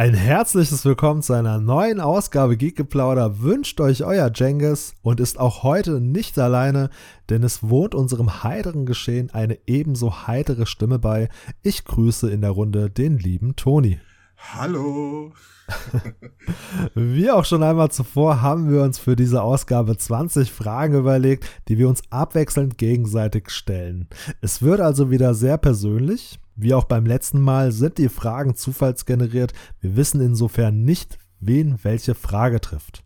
[0.00, 5.62] Ein herzliches Willkommen zu einer neuen Ausgabe Geekgeplauder wünscht euch euer Jengis und ist auch
[5.62, 6.88] heute nicht alleine,
[7.28, 11.28] denn es wohnt unserem heiteren Geschehen eine ebenso heitere Stimme bei.
[11.60, 14.00] Ich grüße in der Runde den lieben Toni.
[14.38, 15.34] Hallo.
[16.94, 21.76] Wie auch schon einmal zuvor haben wir uns für diese Ausgabe 20 Fragen überlegt, die
[21.76, 24.08] wir uns abwechselnd gegenseitig stellen.
[24.40, 26.40] Es wird also wieder sehr persönlich.
[26.62, 29.54] Wie auch beim letzten Mal sind die Fragen zufallsgeneriert.
[29.80, 33.02] Wir wissen insofern nicht, wen welche Frage trifft.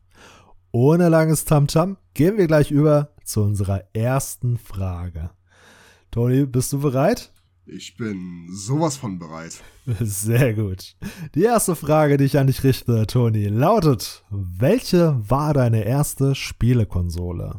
[0.73, 5.31] Ohne langes Tamtam gehen wir gleich über zu unserer ersten Frage.
[6.11, 7.33] Toni, bist du bereit?
[7.65, 9.63] Ich bin sowas von bereit.
[10.01, 10.97] Sehr gut.
[11.37, 17.57] Die erste Frage, die ich an dich richte, Toni, lautet: Welche war deine erste Spielekonsole?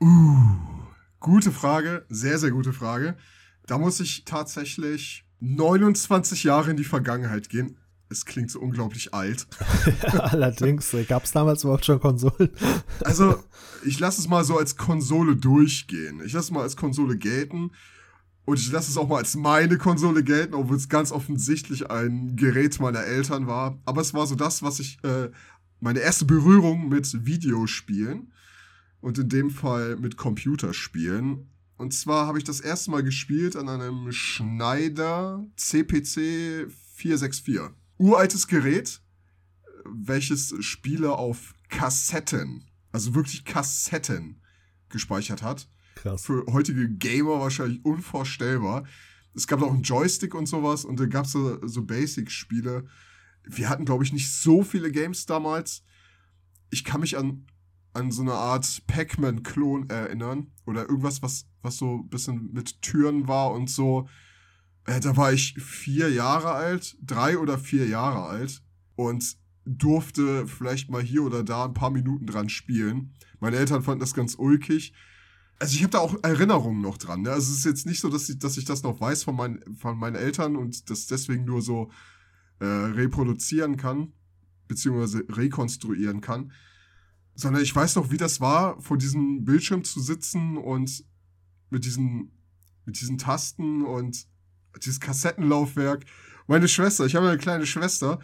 [0.00, 0.56] Uh,
[1.20, 3.16] gute Frage, sehr, sehr gute Frage.
[3.68, 7.76] Da muss ich tatsächlich 29 Jahre in die Vergangenheit gehen.
[8.08, 9.46] Es klingt so unglaublich alt.
[10.02, 12.48] allerdings, gab es damals überhaupt schon Konsolen?
[13.04, 13.44] also,
[13.84, 16.22] ich lasse es mal so als Konsole durchgehen.
[16.24, 17.70] Ich lasse es mal als Konsole gelten.
[18.46, 22.36] Und ich lasse es auch mal als meine Konsole gelten, obwohl es ganz offensichtlich ein
[22.36, 23.78] Gerät meiner Eltern war.
[23.84, 25.30] Aber es war so das, was ich, äh,
[25.80, 28.32] meine erste Berührung mit Videospielen
[29.02, 31.50] und in dem Fall mit Computerspielen.
[31.78, 37.60] Und zwar habe ich das erste Mal gespielt an einem Schneider CPC 464.
[37.98, 39.00] Uraltes Gerät,
[39.84, 44.42] welches Spiele auf Kassetten, also wirklich Kassetten
[44.88, 45.68] gespeichert hat.
[45.94, 46.24] Krass.
[46.24, 48.84] Für heutige Gamer wahrscheinlich unvorstellbar.
[49.34, 52.86] Es gab auch einen Joystick und sowas und da gab es so, so Basic-Spiele.
[53.44, 55.84] Wir hatten, glaube ich, nicht so viele Games damals.
[56.70, 57.46] Ich kann mich an,
[57.98, 60.52] an so eine Art Pac-Man-Klon erinnern.
[60.66, 64.08] Oder irgendwas, was, was so ein bisschen mit Türen war und so.
[64.86, 68.62] Äh, da war ich vier Jahre alt, drei oder vier Jahre alt.
[68.96, 73.14] Und durfte vielleicht mal hier oder da ein paar Minuten dran spielen.
[73.38, 74.94] Meine Eltern fanden das ganz ulkig
[75.58, 77.22] also ich habe da auch Erinnerungen noch dran.
[77.22, 77.30] Ne?
[77.30, 79.60] Also es ist jetzt nicht so, dass ich, dass ich das noch weiß von, mein,
[79.76, 81.90] von meinen Eltern und das deswegen nur so
[82.60, 84.12] äh, reproduzieren kann,
[84.68, 86.52] beziehungsweise rekonstruieren kann.
[87.38, 91.04] Sondern ich weiß noch, wie das war, vor diesem Bildschirm zu sitzen und
[91.70, 92.32] mit diesen,
[92.84, 94.26] mit diesen Tasten und
[94.82, 96.04] dieses Kassettenlaufwerk.
[96.48, 98.18] Meine Schwester, ich habe eine kleine Schwester,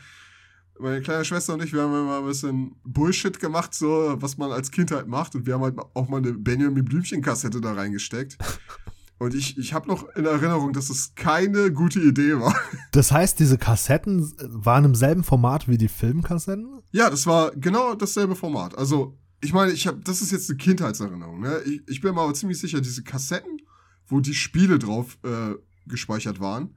[0.81, 4.51] meine kleine Schwester und ich, wir haben immer ein bisschen Bullshit gemacht, so was man
[4.51, 5.37] als Kind halt macht.
[5.37, 8.37] Und wir haben halt auch mal eine Benjamin Blümchen-Kassette da reingesteckt.
[9.19, 12.55] Und ich, ich habe noch in Erinnerung, dass es keine gute Idee war.
[12.93, 16.81] Das heißt, diese Kassetten waren im selben Format wie die Filmkassetten?
[16.93, 18.79] Ja, das war genau dasselbe Format.
[18.79, 21.41] Also, ich meine, ich habe, das ist jetzt eine Kindheitserinnerung.
[21.41, 21.61] Ne?
[21.67, 23.63] Ich, ich bin mir aber ziemlich sicher, diese Kassetten,
[24.07, 25.55] wo die Spiele drauf äh,
[25.87, 26.77] gespeichert waren,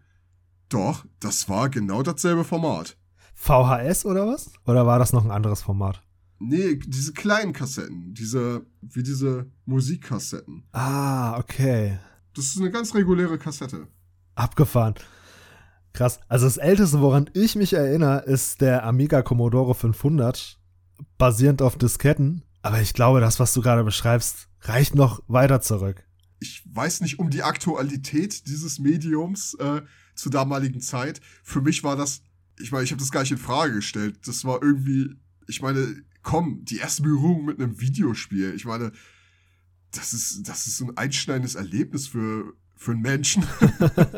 [0.69, 2.97] doch, das war genau dasselbe Format.
[3.35, 4.51] VHS oder was?
[4.65, 6.03] Oder war das noch ein anderes Format?
[6.39, 10.63] Nee, diese kleinen Kassetten, diese, wie diese Musikkassetten.
[10.71, 11.99] Ah, okay.
[12.37, 13.87] Das ist eine ganz reguläre Kassette.
[14.35, 14.95] Abgefahren.
[15.93, 16.19] Krass.
[16.27, 20.59] Also das älteste, woran ich mich erinnere, ist der Amiga Commodore 500,
[21.17, 22.43] basierend auf Disketten.
[22.61, 26.03] Aber ich glaube, das, was du gerade beschreibst, reicht noch weiter zurück.
[26.39, 29.81] Ich weiß nicht um die Aktualität dieses Mediums äh,
[30.13, 31.19] zur damaligen Zeit.
[31.43, 32.21] Für mich war das
[32.59, 34.19] ich meine, ich habe das gar nicht in Frage gestellt.
[34.25, 35.15] Das war irgendwie,
[35.47, 38.53] ich meine, komm, die erste Berührung mit einem Videospiel.
[38.55, 38.91] Ich meine,
[39.91, 43.43] das ist, das ist so ein einschneidendes Erlebnis für, für einen Menschen.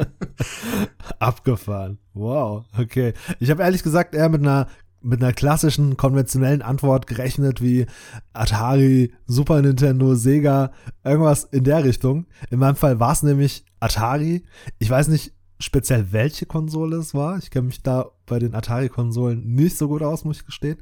[1.20, 2.00] Abgefahren.
[2.14, 3.14] Wow, okay.
[3.40, 4.68] Ich habe ehrlich gesagt eher mit einer
[5.02, 7.86] mit einer klassischen, konventionellen Antwort gerechnet wie
[8.34, 10.72] Atari, Super Nintendo, Sega,
[11.04, 12.26] irgendwas in der Richtung.
[12.50, 14.44] In meinem Fall war es nämlich Atari.
[14.78, 17.38] Ich weiß nicht, speziell welche Konsole es war.
[17.38, 20.78] Ich kenne mich da bei den Atari-Konsolen nicht so gut aus, muss ich gestehen.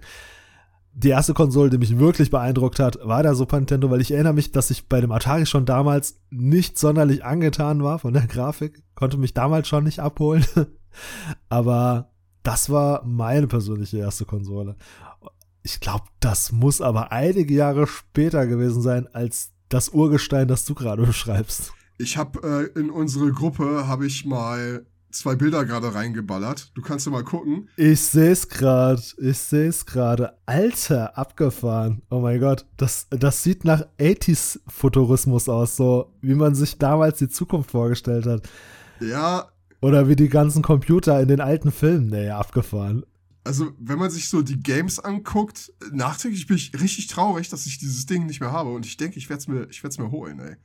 [0.99, 4.33] Die erste Konsole, die mich wirklich beeindruckt hat, war der Super Nintendo, weil ich erinnere
[4.33, 8.81] mich, dass ich bei dem Atari schon damals nicht sonderlich angetan war von der Grafik,
[8.95, 10.43] konnte mich damals schon nicht abholen.
[11.49, 12.09] aber
[12.41, 14.75] das war meine persönliche erste Konsole.
[15.61, 20.73] Ich glaube, das muss aber einige Jahre später gewesen sein als das Urgestein, das du
[20.73, 21.73] gerade beschreibst.
[21.99, 26.71] Ich habe äh, in unsere Gruppe habe ich mal zwei Bilder gerade reingeballert.
[26.75, 27.69] Du kannst ja mal gucken.
[27.75, 29.01] Ich sehe es gerade.
[29.17, 30.37] Ich sehe es gerade.
[30.45, 32.01] Alter, abgefahren.
[32.09, 37.19] Oh mein Gott, das, das sieht nach 80s Futurismus aus, so wie man sich damals
[37.19, 38.47] die Zukunft vorgestellt hat.
[38.99, 39.47] Ja.
[39.81, 43.05] Oder wie die ganzen Computer in den alten Filmen, nee, abgefahren.
[43.43, 47.77] Also, wenn man sich so die Games anguckt, nachträglich bin ich richtig traurig, dass ich
[47.77, 50.57] dieses Ding nicht mehr habe und ich denke, ich werde es mir, mir holen, ey.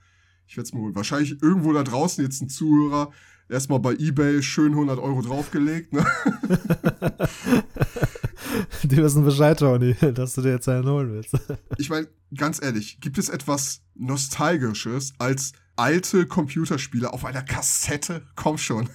[0.49, 0.97] Ich werde es mir holen.
[0.97, 3.13] Wahrscheinlich irgendwo da draußen jetzt ein Zuhörer
[3.49, 5.93] erstmal bei Ebay schön 100 Euro draufgelegt.
[5.93, 6.07] Ne?
[8.83, 11.35] Die wissen Bescheid, Tony, dass du dir jetzt einen holen willst.
[11.79, 18.23] Ich meine, ganz ehrlich, gibt es etwas Nostalgisches als alte Computerspiele auf einer Kassette?
[18.37, 18.89] Komm schon.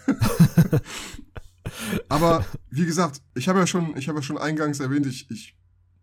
[2.08, 5.58] Aber wie gesagt, ich habe ja schon, ich habe ja schon eingangs erwähnt, ich, ich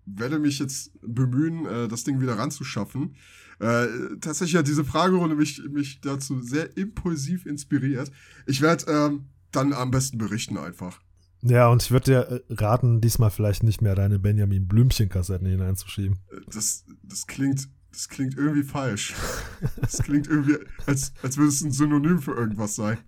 [0.04, 3.16] werde mich jetzt bemühen, äh, das Ding wieder ranzuschaffen.
[3.60, 3.86] Äh,
[4.20, 8.10] tatsächlich hat diese Fragerunde mich, mich dazu sehr impulsiv inspiriert.
[8.46, 11.00] Ich werde ähm, dann am besten berichten einfach.
[11.42, 16.18] Ja, und ich würde dir äh, raten, diesmal vielleicht nicht mehr deine Benjamin Blümchen-Kassetten hineinzuschieben.
[16.30, 19.14] Äh, das, das klingt, das klingt irgendwie falsch.
[19.80, 22.98] Das klingt irgendwie, als, als würde es ein Synonym für irgendwas sein.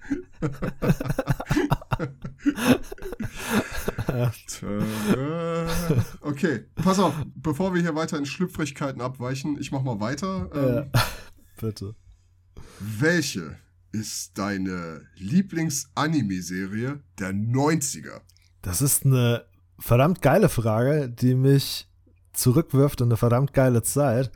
[6.20, 10.48] okay, pass auf, bevor wir hier weiter in Schlüpfrigkeiten abweichen, ich mach mal weiter.
[10.54, 11.02] Ähm, ja,
[11.60, 11.96] bitte.
[12.78, 13.58] Welche
[13.90, 18.20] ist deine Lieblings-Anime-Serie der 90er?
[18.62, 19.46] Das ist eine
[19.80, 21.88] verdammt geile Frage, die mich
[22.32, 24.30] zurückwirft in eine verdammt geile Zeit.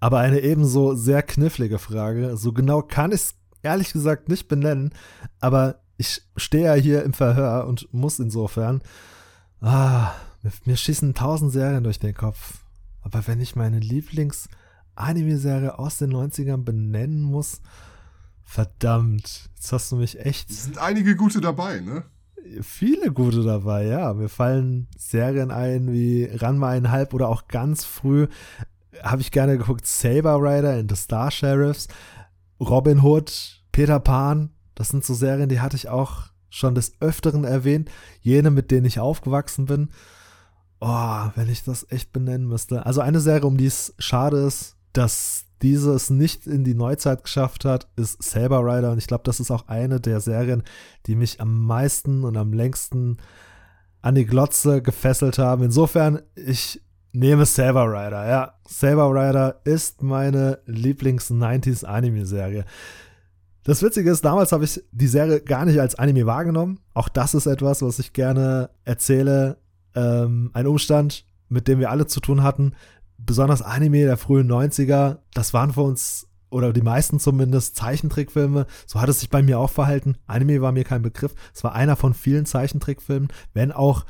[0.00, 2.36] Aber eine ebenso sehr knifflige Frage.
[2.36, 4.92] So genau kann ich es ehrlich gesagt nicht benennen.
[5.40, 8.82] Aber ich stehe ja hier im Verhör und muss insofern.
[9.60, 10.12] Ah,
[10.64, 12.60] mir, schießen tausend Serien durch den Kopf.
[13.02, 17.60] Aber wenn ich meine Lieblings-Anime-Serie aus den 90ern benennen muss,
[18.44, 20.50] verdammt, jetzt hast du mich echt.
[20.50, 22.04] Es sind einige gute dabei, ne?
[22.62, 24.14] Viele gute dabei, ja.
[24.14, 28.28] Mir fallen Serien ein wie Ranma einhalb oder auch ganz früh
[29.02, 31.88] habe ich gerne geguckt Saber Rider in The Star Sheriffs,
[32.60, 37.44] Robin Hood, Peter Pan, das sind so Serien, die hatte ich auch schon des Öfteren
[37.44, 37.90] erwähnt.
[38.20, 39.90] Jene, mit denen ich aufgewachsen bin.
[40.80, 42.86] Oh, wenn ich das echt benennen müsste.
[42.86, 47.64] Also eine Serie, um die es schade ist, dass dieses nicht in die Neuzeit geschafft
[47.64, 48.92] hat, ist Saber Rider.
[48.92, 50.62] Und ich glaube, das ist auch eine der Serien,
[51.06, 53.16] die mich am meisten und am längsten
[54.00, 55.64] an die Glotze gefesselt haben.
[55.64, 56.80] Insofern, ich
[57.12, 58.28] nehme Saber Rider.
[58.28, 62.64] Ja, Saber Rider ist meine Lieblings-90s-Anime-Serie.
[63.68, 66.80] Das Witzige ist, damals habe ich die Serie gar nicht als Anime wahrgenommen.
[66.94, 69.58] Auch das ist etwas, was ich gerne erzähle.
[69.94, 72.72] Ähm, ein Umstand, mit dem wir alle zu tun hatten.
[73.18, 78.66] Besonders Anime der frühen 90er, das waren für uns, oder die meisten zumindest, Zeichentrickfilme.
[78.86, 80.16] So hat es sich bei mir auch verhalten.
[80.26, 81.34] Anime war mir kein Begriff.
[81.52, 84.06] Es war einer von vielen Zeichentrickfilmen, wenn auch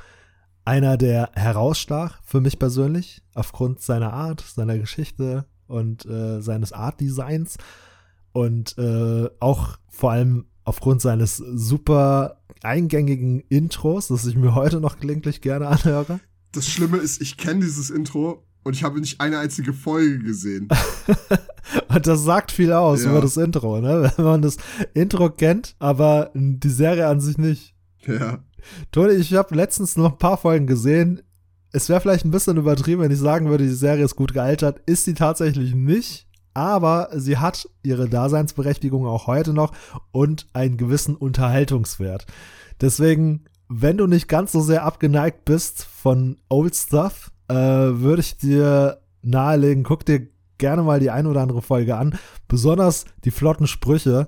[0.68, 7.56] einer, der herausstach für mich persönlich, aufgrund seiner Art, seiner Geschichte und äh, seines Art-Designs
[8.32, 14.98] und äh, auch vor allem aufgrund seines super eingängigen Intros, das ich mir heute noch
[14.98, 16.20] gelegentlich gerne anhöre.
[16.52, 20.68] Das Schlimme ist, ich kenne dieses Intro und ich habe nicht eine einzige Folge gesehen.
[21.88, 23.10] und das sagt viel aus ja.
[23.10, 24.12] über das Intro, ne?
[24.16, 24.58] Wenn man das
[24.92, 27.74] Intro kennt, aber die Serie an sich nicht.
[28.06, 28.44] Ja.
[28.92, 31.22] Toni, ich habe letztens noch ein paar Folgen gesehen.
[31.72, 34.80] Es wäre vielleicht ein bisschen übertrieben, wenn ich sagen würde, die Serie ist gut gealtert.
[34.86, 36.28] Ist sie tatsächlich nicht
[36.58, 39.72] aber sie hat ihre Daseinsberechtigung auch heute noch
[40.10, 42.26] und einen gewissen Unterhaltungswert.
[42.80, 48.38] Deswegen, wenn du nicht ganz so sehr abgeneigt bist von Old Stuff, äh, würde ich
[48.38, 50.26] dir nahelegen, guck dir
[50.58, 52.18] gerne mal die ein oder andere Folge an.
[52.48, 54.26] Besonders die flotten Sprüche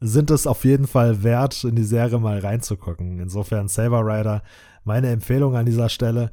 [0.00, 3.20] sind es auf jeden Fall wert, in die Serie mal reinzugucken.
[3.20, 4.42] Insofern Saber Rider,
[4.84, 6.32] meine Empfehlung an dieser Stelle.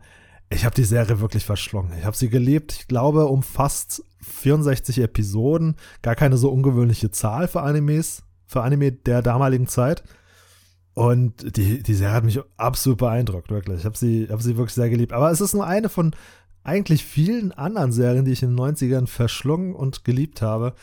[0.49, 1.91] Ich habe die Serie wirklich verschlungen.
[1.99, 2.71] Ich habe sie geliebt.
[2.73, 5.75] Ich glaube, um fast 64 Episoden.
[6.01, 10.03] Gar keine so ungewöhnliche Zahl für Animes, für Anime der damaligen Zeit.
[10.93, 13.79] Und die, die Serie hat mich absolut beeindruckt, wirklich.
[13.79, 15.11] Ich habe sie, hab sie wirklich sehr geliebt.
[15.11, 16.15] Aber es ist nur eine von
[16.63, 20.73] eigentlich vielen anderen Serien, die ich in den 90ern verschlungen und geliebt habe.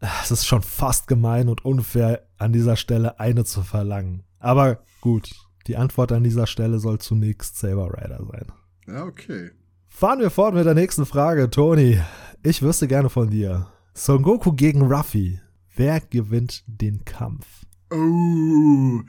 [0.00, 4.22] Es ist schon fast gemein und unfair, an dieser Stelle eine zu verlangen.
[4.38, 5.30] Aber gut,
[5.66, 8.46] die Antwort an dieser Stelle soll zunächst Saber Rider sein.
[8.86, 9.50] Ja, okay.
[9.88, 11.50] Fahren wir fort mit der nächsten Frage.
[11.50, 12.00] Toni,
[12.42, 13.66] ich wüsste gerne von dir.
[13.94, 15.40] Son Goku gegen Ruffy.
[15.74, 17.46] Wer gewinnt den Kampf?
[17.90, 19.00] Oh.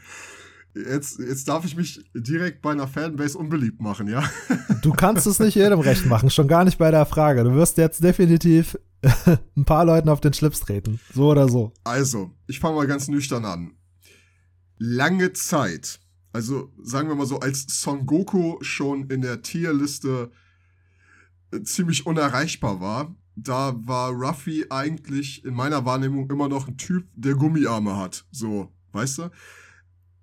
[0.73, 4.23] Jetzt, jetzt darf ich mich direkt bei einer Fanbase unbeliebt machen, ja?
[4.81, 7.43] Du kannst es nicht jedem recht machen, schon gar nicht bei der Frage.
[7.43, 8.77] Du wirst jetzt definitiv
[9.55, 10.99] ein paar Leuten auf den Schlips treten.
[11.13, 11.73] So oder so.
[11.83, 13.73] Also, ich fange mal ganz nüchtern an.
[14.77, 15.99] Lange Zeit,
[16.31, 20.31] also sagen wir mal so, als Son Goku schon in der Tierliste
[21.63, 27.35] ziemlich unerreichbar war, da war Ruffy eigentlich in meiner Wahrnehmung immer noch ein Typ, der
[27.35, 28.25] Gummiarme hat.
[28.31, 29.31] So, weißt du?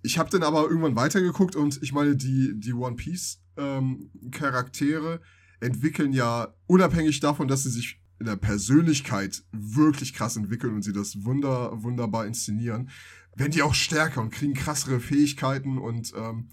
[0.03, 5.21] Ich habe dann aber irgendwann weitergeguckt und ich meine, die, die One Piece ähm, Charaktere
[5.61, 10.93] entwickeln ja unabhängig davon, dass sie sich in der Persönlichkeit wirklich krass entwickeln und sie
[10.93, 12.91] das wunder, wunderbar inszenieren,
[13.35, 16.49] werden die auch stärker und kriegen krassere Fähigkeiten und ähm,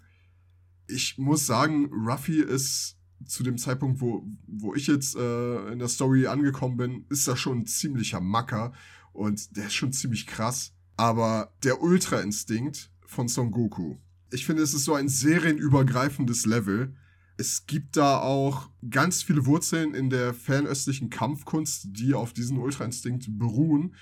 [0.88, 5.88] ich muss sagen, Ruffy ist zu dem Zeitpunkt, wo, wo ich jetzt äh, in der
[5.88, 8.74] Story angekommen bin, ist da schon ein ziemlicher Macker
[9.14, 10.74] und der ist schon ziemlich krass.
[10.98, 13.98] Aber der Ultra-Instinkt von Son Goku,
[14.32, 16.96] ich finde, es ist so ein serienübergreifendes Level.
[17.38, 23.28] Es gibt da auch ganz viele Wurzeln in der fernöstlichen Kampfkunst, die auf diesen Ultra-Instinkt
[23.40, 23.96] beruhen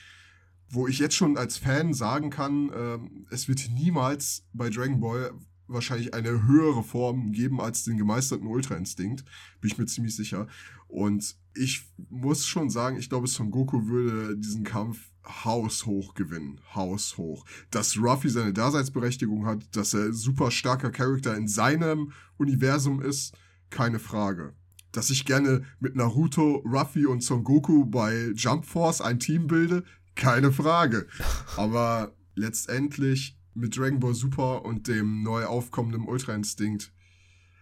[0.72, 5.34] wo ich jetzt schon als Fan sagen kann, ähm, es wird niemals bei Dragon Ball
[5.68, 9.24] wahrscheinlich eine höhere Form geben als den gemeisterten Ultra-Instinkt.
[9.60, 10.48] Bin ich mir ziemlich sicher.
[10.92, 16.60] Und ich muss schon sagen, ich glaube, Son Goku würde diesen Kampf haushoch gewinnen.
[16.76, 17.46] Haushoch.
[17.70, 23.34] Dass Ruffy seine Daseinsberechtigung hat, dass er super starker Charakter in seinem Universum ist,
[23.70, 24.54] keine Frage.
[24.92, 29.84] Dass ich gerne mit Naruto, Ruffy und Son Goku bei Jump Force ein Team bilde,
[30.16, 31.08] keine Frage.
[31.56, 36.92] Aber letztendlich mit Dragon Ball Super und dem neu aufkommenden Ultra Instinkt.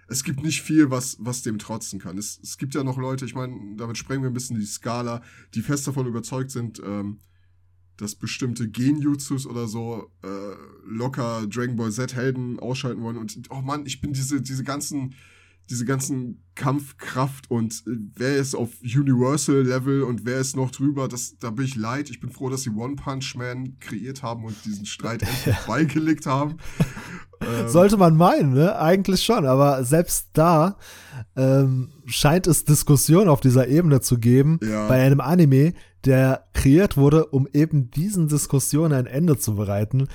[0.10, 2.18] Es gibt nicht viel, was, was dem trotzen kann.
[2.18, 5.22] Es, es gibt ja noch Leute, ich meine, damit sprengen wir ein bisschen die Skala,
[5.54, 7.20] die fest davon überzeugt sind, ähm,
[7.98, 13.18] dass bestimmte Genjutsus oder so äh, locker Dragon Ball Z-Helden ausschalten wollen.
[13.18, 15.16] Und oh Mann, ich bin diese, diese ganzen
[15.70, 21.08] diese ganzen Kampfkraft und äh, wer ist auf Universal Level und wer ist noch drüber,
[21.08, 22.10] das, da bin ich leid.
[22.10, 26.26] Ich bin froh, dass sie One Punch Man kreiert haben und diesen Streit endlich beigelegt
[26.26, 26.58] haben.
[27.42, 28.78] Ähm, Sollte man meinen, ne?
[28.78, 30.78] Eigentlich schon, aber selbst da
[31.36, 34.88] ähm, scheint es Diskussion auf dieser Ebene zu geben ja.
[34.88, 35.74] bei einem Anime,
[36.06, 40.08] der kreiert wurde, um eben diesen Diskussionen ein Ende zu bereiten.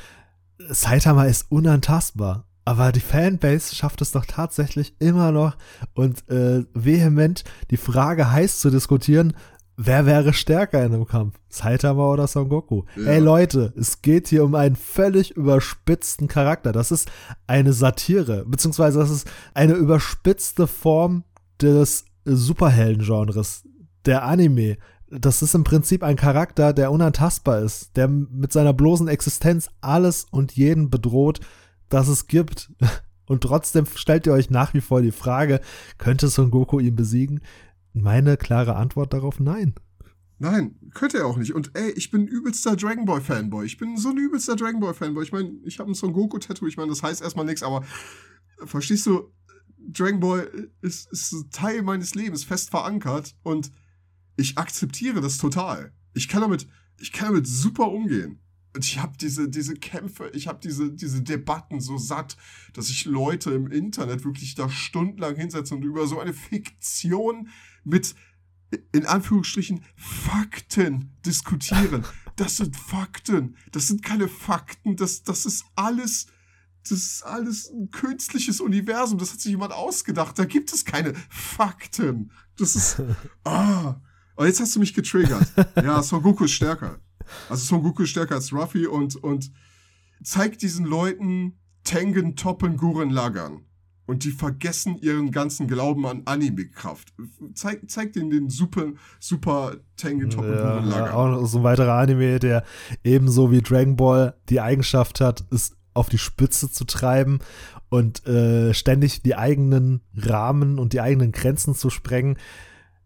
[0.58, 2.44] Saitama ist unantastbar.
[2.66, 5.56] Aber die Fanbase schafft es doch tatsächlich immer noch
[5.92, 9.34] und äh, vehement die Frage heiß zu diskutieren,
[9.76, 11.38] wer wäre stärker in einem Kampf?
[11.48, 12.84] Saitama oder Son Goku?
[12.96, 13.12] Ja.
[13.12, 16.72] Ey Leute, es geht hier um einen völlig überspitzten Charakter.
[16.72, 17.10] Das ist
[17.46, 21.24] eine Satire, beziehungsweise das ist eine überspitzte Form
[21.60, 23.64] des Superhelden-Genres,
[24.06, 24.78] der Anime.
[25.10, 30.26] Das ist im Prinzip ein Charakter, der unantastbar ist, der mit seiner bloßen Existenz alles
[30.30, 31.40] und jeden bedroht,
[31.88, 32.72] das es gibt.
[33.26, 35.62] Und trotzdem stellt ihr euch nach wie vor die Frage,
[35.96, 37.40] könnte Son Goku ihn besiegen?
[37.94, 39.74] Meine klare Antwort darauf, nein.
[40.38, 41.54] Nein, könnte er auch nicht.
[41.54, 43.64] Und ey, ich bin übelster Dragon Ball Fanboy.
[43.64, 45.22] Ich bin so ein übelster Dragon Ball Fanboy.
[45.22, 46.66] Ich meine, ich habe ein Son Goku Tattoo.
[46.66, 47.84] Ich meine, das heißt erstmal nichts, aber
[48.64, 49.32] verstehst du,
[49.78, 53.70] Dragon Ball ist, ist Teil meines Lebens, fest verankert und
[54.36, 55.92] ich akzeptiere das total.
[56.14, 56.66] Ich kann damit,
[56.98, 58.40] ich kann damit super umgehen.
[58.74, 62.36] Und ich habe diese, diese Kämpfe, ich habe diese, diese Debatten so satt,
[62.72, 67.48] dass ich Leute im Internet wirklich da stundenlang hinsetze und über so eine Fiktion
[67.84, 68.16] mit,
[68.92, 72.04] in Anführungsstrichen, Fakten diskutieren.
[72.34, 73.56] Das sind Fakten.
[73.70, 74.96] Das sind keine Fakten.
[74.96, 76.26] Das, das ist alles,
[76.82, 79.18] das ist alles ein künstliches Universum.
[79.18, 80.36] Das hat sich jemand ausgedacht.
[80.36, 82.32] Da gibt es keine Fakten.
[82.56, 83.00] Das ist,
[83.44, 84.00] ah.
[84.36, 85.46] Aber jetzt hast du mich getriggert.
[85.76, 86.98] Ja, Son Goku ist stärker.
[87.48, 89.50] Also Son Goku ist stärker als Ruffy und, und
[90.22, 93.64] zeigt diesen Leuten Tengen, Toppen, Guren, Lagern.
[94.06, 97.14] Und die vergessen ihren ganzen Glauben an Anime-Kraft.
[97.54, 101.06] Zeig, zeigt ihnen den super, super Tengen, Toppen, ja, Guren, Lagern.
[101.06, 102.64] Ja, auch noch so ein weiterer Anime, der
[103.02, 107.38] ebenso wie Dragon Ball die Eigenschaft hat, es auf die Spitze zu treiben
[107.88, 112.36] und äh, ständig die eigenen Rahmen und die eigenen Grenzen zu sprengen.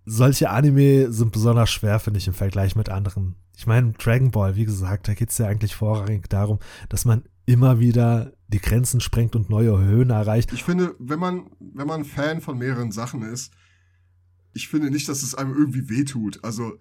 [0.04, 4.54] Solche Anime sind besonders schwer, finde ich, im Vergleich mit anderen ich meine, Dragon Ball,
[4.54, 9.00] wie gesagt, da geht es ja eigentlich vorrangig darum, dass man immer wieder die Grenzen
[9.00, 10.52] sprengt und neue Höhen erreicht.
[10.52, 13.52] Ich finde, wenn man, wenn man Fan von mehreren Sachen ist,
[14.52, 16.38] ich finde nicht, dass es einem irgendwie wehtut.
[16.44, 16.78] Also,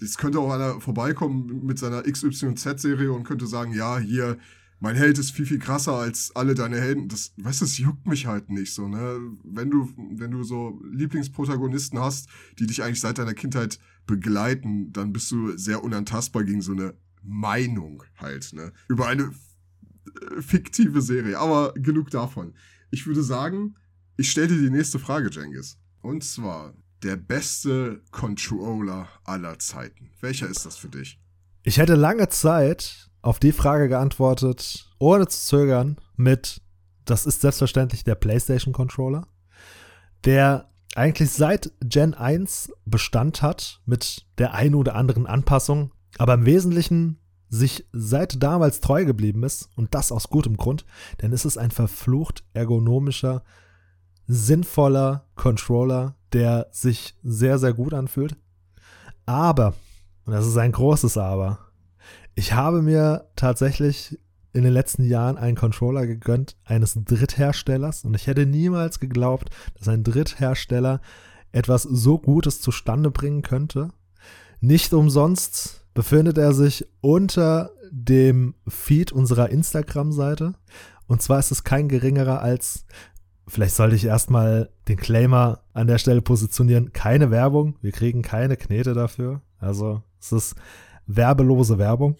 [0.00, 4.36] es könnte auch einer vorbeikommen mit seiner XYZ-Serie und könnte sagen, ja, hier,
[4.84, 7.08] mein Held ist viel, viel krasser als alle deine Helden.
[7.08, 9.18] Das, weißt du, das juckt mich halt nicht so, ne?
[9.42, 15.10] Wenn du, wenn du so Lieblingsprotagonisten hast, die dich eigentlich seit deiner Kindheit begleiten, dann
[15.10, 18.74] bist du sehr unantastbar gegen so eine Meinung halt, ne?
[18.86, 21.38] Über eine äh, fiktive Serie.
[21.38, 22.52] Aber genug davon.
[22.90, 23.76] Ich würde sagen,
[24.18, 25.78] ich stelle dir die nächste Frage, Jengis.
[26.02, 30.10] Und zwar, der beste Controller aller Zeiten.
[30.20, 31.18] Welcher ist das für dich?
[31.62, 36.60] Ich hätte lange Zeit auf die Frage geantwortet, ohne zu zögern, mit,
[37.06, 39.26] das ist selbstverständlich der PlayStation Controller,
[40.24, 46.44] der eigentlich seit Gen 1 Bestand hat mit der ein oder anderen Anpassung, aber im
[46.44, 50.84] Wesentlichen sich seit damals treu geblieben ist und das aus gutem Grund,
[51.22, 53.42] denn es ist ein verflucht ergonomischer,
[54.26, 58.36] sinnvoller Controller, der sich sehr, sehr gut anfühlt.
[59.24, 59.74] Aber,
[60.26, 61.63] und das ist ein großes Aber,
[62.34, 64.18] ich habe mir tatsächlich
[64.52, 69.88] in den letzten Jahren einen Controller gegönnt eines Drittherstellers und ich hätte niemals geglaubt, dass
[69.88, 71.00] ein Dritthersteller
[71.52, 73.90] etwas so Gutes zustande bringen könnte.
[74.60, 80.54] Nicht umsonst befindet er sich unter dem Feed unserer Instagram-Seite.
[81.06, 82.86] Und zwar ist es kein geringerer als,
[83.46, 87.76] vielleicht sollte ich erstmal den Claimer an der Stelle positionieren, keine Werbung.
[87.82, 89.42] Wir kriegen keine Knete dafür.
[89.58, 90.56] Also es ist
[91.06, 92.16] werbelose Werbung.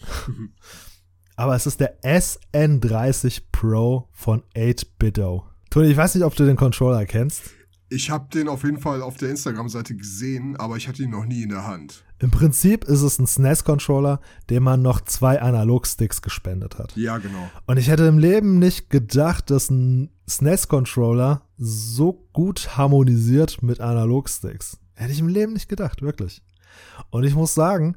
[1.36, 5.42] Aber es ist der SN30 Pro von 8BitO.
[5.70, 7.50] Toni, ich weiß nicht, ob du den Controller kennst.
[7.88, 11.24] Ich habe den auf jeden Fall auf der Instagram-Seite gesehen, aber ich hatte ihn noch
[11.24, 12.04] nie in der Hand.
[12.18, 16.96] Im Prinzip ist es ein SNES-Controller, dem man noch zwei Analog-Sticks gespendet hat.
[16.96, 17.50] Ja, genau.
[17.66, 24.78] Und ich hätte im Leben nicht gedacht, dass ein SNES-Controller so gut harmonisiert mit Analog-Sticks.
[24.94, 26.42] Hätte ich im Leben nicht gedacht, wirklich.
[27.10, 27.96] Und ich muss sagen,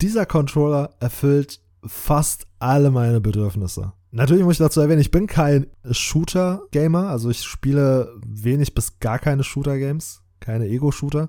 [0.00, 3.92] dieser Controller erfüllt fast alle meine Bedürfnisse.
[4.10, 9.18] Natürlich muss ich dazu erwähnen, ich bin kein Shooter-Gamer, also ich spiele wenig bis gar
[9.18, 11.28] keine Shooter-Games, keine Ego-Shooter.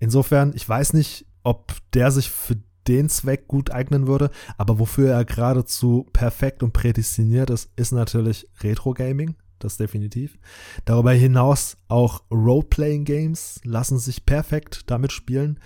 [0.00, 2.56] Insofern, ich weiß nicht, ob der sich für
[2.88, 8.48] den Zweck gut eignen würde, aber wofür er geradezu perfekt und prädestiniert ist, ist natürlich
[8.62, 10.38] Retro-Gaming, das definitiv.
[10.84, 15.60] Darüber hinaus auch Role-Playing-Games lassen sich perfekt damit spielen.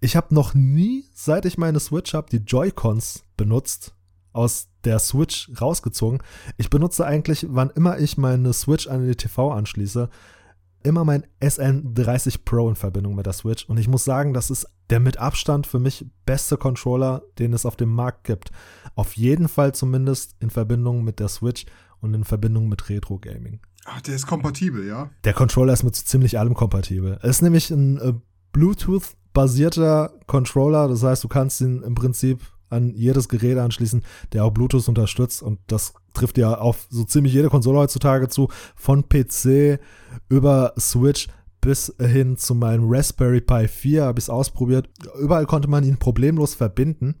[0.00, 3.94] Ich habe noch nie, seit ich meine Switch habe, die Joy-Cons benutzt,
[4.32, 6.22] aus der Switch rausgezogen.
[6.56, 10.08] Ich benutze eigentlich, wann immer ich meine Switch an die TV anschließe,
[10.82, 13.64] immer mein SN30 Pro in Verbindung mit der Switch.
[13.68, 17.66] Und ich muss sagen, das ist der mit Abstand für mich beste Controller, den es
[17.66, 18.50] auf dem Markt gibt.
[18.94, 21.66] Auf jeden Fall zumindest in Verbindung mit der Switch
[22.02, 23.60] und in Verbindung mit Retro Gaming.
[23.84, 25.10] Ach, der ist kompatibel, ja?
[25.24, 27.18] Der Controller ist mit so ziemlich allem kompatibel.
[27.22, 28.12] Es ist nämlich ein äh,
[28.52, 30.88] Bluetooth-basierter Controller.
[30.88, 35.42] Das heißt, du kannst ihn im Prinzip an jedes Gerät anschließen, der auch Bluetooth unterstützt.
[35.42, 38.48] Und das trifft ja auf so ziemlich jede Konsole heutzutage zu.
[38.76, 39.80] Von PC
[40.28, 41.28] über Switch
[41.60, 44.90] bis hin zu meinem Raspberry Pi 4 habe ich es ausprobiert.
[45.20, 47.16] Überall konnte man ihn problemlos verbinden.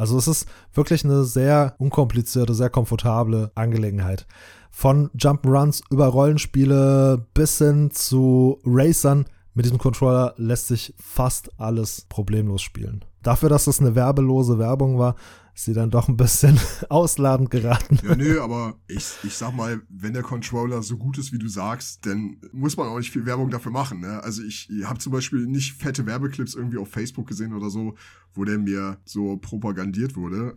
[0.00, 4.26] Also es ist wirklich eine sehr unkomplizierte, sehr komfortable Angelegenheit.
[4.70, 9.26] Von Jump'n'Runs über Rollenspiele bis hin zu Racern.
[9.52, 13.04] Mit diesem Controller lässt sich fast alles problemlos spielen.
[13.22, 15.16] Dafür, dass das eine werbelose Werbung war,
[15.64, 17.98] sie dann doch ein bisschen ausladend geraten.
[18.02, 21.48] Ja, nö, aber ich, ich sag mal, wenn der Controller so gut ist, wie du
[21.48, 24.00] sagst, dann muss man auch nicht viel Werbung dafür machen.
[24.00, 24.22] Ne?
[24.22, 27.94] Also ich habe zum Beispiel nicht fette Werbeclips irgendwie auf Facebook gesehen oder so,
[28.34, 30.54] wo der mir so propagandiert wurde.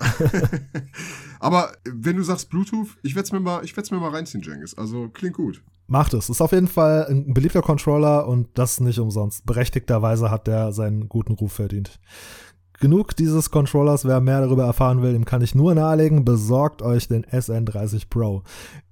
[1.40, 4.78] aber wenn du sagst Bluetooth, ich werde es mir, mal, ich mir mal reinziehen, Jengis.
[4.78, 5.62] Also klingt gut.
[5.88, 6.30] Macht es.
[6.30, 9.46] Ist auf jeden Fall ein beliebter Controller und das nicht umsonst.
[9.46, 12.00] Berechtigterweise hat der seinen guten Ruf verdient.
[12.84, 17.08] Genug dieses Controllers, wer mehr darüber erfahren will, dem kann ich nur nahelegen, besorgt euch
[17.08, 18.44] den SN30 Pro.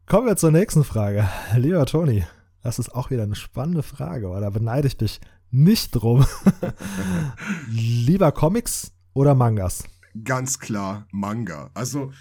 [0.06, 1.28] Kommen wir zur nächsten Frage.
[1.58, 2.24] Lieber Toni,
[2.64, 6.26] das ist auch wieder eine spannende Frage, oder beneide ich dich nicht drum.
[7.70, 9.84] Lieber Comics oder Mangas?
[10.24, 11.70] Ganz klar Manga.
[11.74, 12.14] Also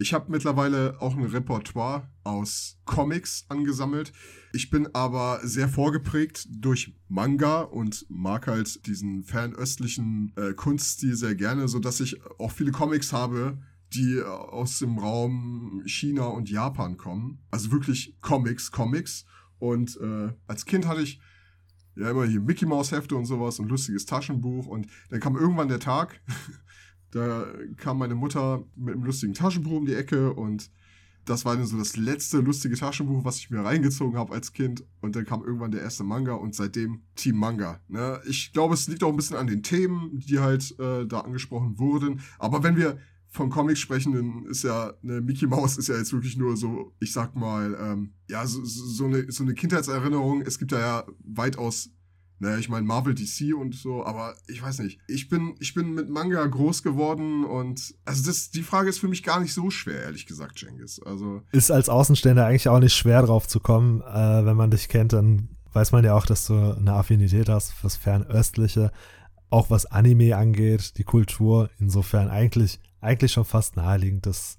[0.00, 4.12] ich habe mittlerweile auch ein Repertoire aus Comics angesammelt.
[4.54, 11.34] Ich bin aber sehr vorgeprägt durch Manga und mag halt diesen fernöstlichen äh, Kunststil sehr
[11.34, 13.58] gerne, so dass ich auch viele Comics habe,
[13.92, 17.44] die aus dem Raum China und Japan kommen.
[17.50, 19.26] Also wirklich Comics, Comics.
[19.58, 21.20] Und äh, als Kind hatte ich
[21.94, 24.66] ja immer hier Mickey Mouse Hefte und sowas und lustiges Taschenbuch.
[24.66, 26.22] Und dann kam irgendwann der Tag,
[27.10, 27.46] Da
[27.76, 30.70] kam meine Mutter mit einem lustigen Taschenbuch um die Ecke und
[31.24, 34.84] das war dann so das letzte lustige Taschenbuch, was ich mir reingezogen habe als Kind.
[35.00, 37.80] Und dann kam irgendwann der erste Manga und seitdem Team Manga.
[37.88, 38.20] Ne?
[38.26, 41.78] Ich glaube, es liegt auch ein bisschen an den Themen, die halt äh, da angesprochen
[41.78, 42.20] wurden.
[42.38, 46.12] Aber wenn wir von Comics sprechen, dann ist ja eine Mickey Mouse ist ja jetzt
[46.12, 50.42] wirklich nur so, ich sag mal, ähm, ja, so, so, eine, so eine Kindheitserinnerung.
[50.42, 51.90] Es gibt da ja weitaus
[52.40, 54.98] naja, ich meine Marvel DC und so, aber ich weiß nicht.
[55.06, 59.08] Ich bin, ich bin mit Manga groß geworden und also das, die Frage ist für
[59.08, 61.00] mich gar nicht so schwer, ehrlich gesagt, Cengiz.
[61.04, 61.42] Also.
[61.52, 64.00] Ist als Außenstehender eigentlich auch nicht schwer drauf zu kommen.
[64.00, 67.72] Äh, wenn man dich kennt, dann weiß man ja auch, dass du eine Affinität hast
[67.72, 68.90] fürs Fernöstliche,
[69.50, 71.68] auch was Anime angeht, die Kultur.
[71.78, 74.58] Insofern eigentlich, eigentlich schon fast naheliegend, dass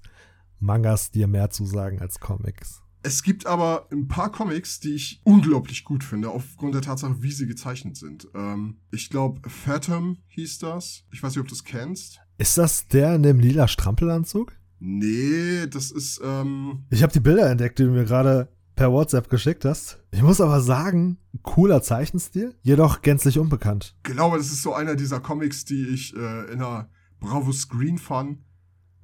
[0.60, 2.81] Mangas dir mehr zusagen als Comics.
[3.04, 7.32] Es gibt aber ein paar Comics, die ich unglaublich gut finde, aufgrund der Tatsache, wie
[7.32, 8.28] sie gezeichnet sind.
[8.34, 11.04] Ähm, ich glaube, Phantom hieß das.
[11.10, 12.20] Ich weiß nicht, ob du das kennst.
[12.38, 14.52] Ist das der in dem lila Strampelanzug?
[14.78, 16.20] Nee, das ist.
[16.24, 20.00] Ähm ich habe die Bilder entdeckt, die du mir gerade per WhatsApp geschickt hast.
[20.10, 23.94] Ich muss aber sagen, cooler Zeichenstil, jedoch gänzlich unbekannt.
[24.06, 26.88] Ich glaube, das ist so einer dieser Comics, die ich äh, in einer
[27.20, 28.44] Bravo Screen Fun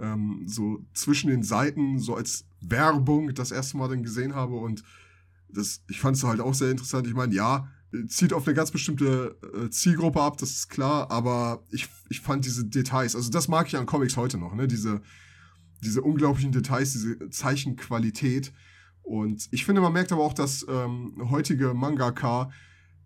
[0.01, 4.57] ähm, so zwischen den Seiten, so als Werbung das erste Mal dann gesehen habe.
[4.57, 4.83] Und
[5.49, 7.07] das, ich fand es halt auch sehr interessant.
[7.07, 7.69] Ich meine, ja,
[8.09, 12.45] zieht auf eine ganz bestimmte äh, Zielgruppe ab, das ist klar, aber ich, ich fand
[12.45, 14.69] diese Details, also das mag ich an Comics heute noch, ne?
[14.69, 15.01] Diese,
[15.83, 18.53] diese unglaublichen Details, diese Zeichenqualität.
[19.03, 22.51] Und ich finde, man merkt aber auch, dass ähm, heutige Mangaka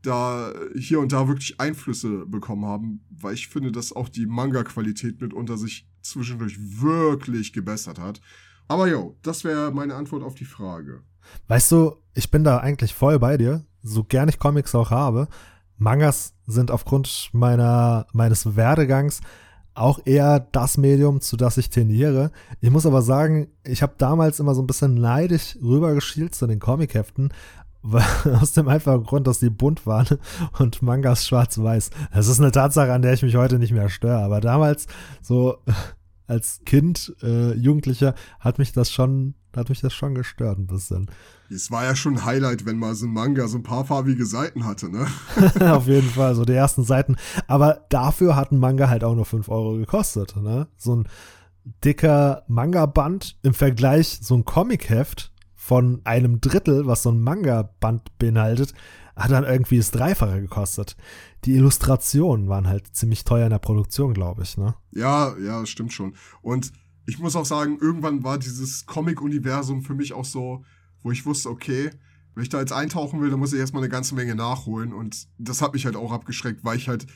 [0.03, 5.21] da hier und da wirklich Einflüsse bekommen haben, weil ich finde, dass auch die Manga-Qualität
[5.21, 8.21] mitunter sich zwischendurch wirklich gebessert hat.
[8.69, 11.03] Aber jo, das wäre meine Antwort auf die Frage.
[11.49, 15.29] Weißt du, ich bin da eigentlich voll bei dir, so gern ich Comics auch habe.
[15.79, 19.21] Mangas sind aufgrund meiner, meines Werdegangs
[19.75, 22.31] auch eher das Medium, zu das ich tendiere.
[22.61, 26.61] Ich muss aber sagen, ich habe damals immer so ein bisschen neidisch rübergeschielt zu den
[26.61, 27.33] Comicheften,
[28.41, 30.19] aus dem einfachen Grund, dass die bunt waren
[30.59, 31.91] und Mangas schwarz-weiß.
[32.13, 34.23] Das ist eine Tatsache, an der ich mich heute nicht mehr störe.
[34.23, 34.87] Aber damals,
[35.21, 35.59] so
[36.27, 41.11] als Kind, äh, Jugendlicher, hat mich das schon, hat mich das schon gestört ein bisschen.
[41.51, 44.25] Es war ja schon ein Highlight, wenn mal so ein Manga so ein paar farbige
[44.25, 45.07] Seiten hatte, ne?
[45.73, 47.17] Auf jeden Fall, so die ersten Seiten.
[47.47, 50.69] Aber dafür hat ein Manga halt auch nur 5 Euro gekostet, ne?
[50.77, 51.09] So ein
[51.85, 55.32] dicker Manga-Band im Vergleich so ein Comic-Heft
[55.65, 58.75] von einem Drittel, was so ein Manga-Band beinhaltet,
[59.15, 60.97] hat dann irgendwie das Dreifache gekostet.
[61.45, 64.75] Die Illustrationen waren halt ziemlich teuer in der Produktion, glaube ich, ne?
[64.91, 66.17] Ja, ja, stimmt schon.
[66.41, 66.73] Und
[67.07, 70.65] ich muss auch sagen, irgendwann war dieses Comic-Universum für mich auch so,
[71.01, 71.91] wo ich wusste, okay,
[72.35, 74.93] wenn ich da jetzt eintauchen will, dann muss ich erstmal eine ganze Menge nachholen.
[74.93, 77.07] Und das hat mich halt auch abgeschreckt, weil ich halt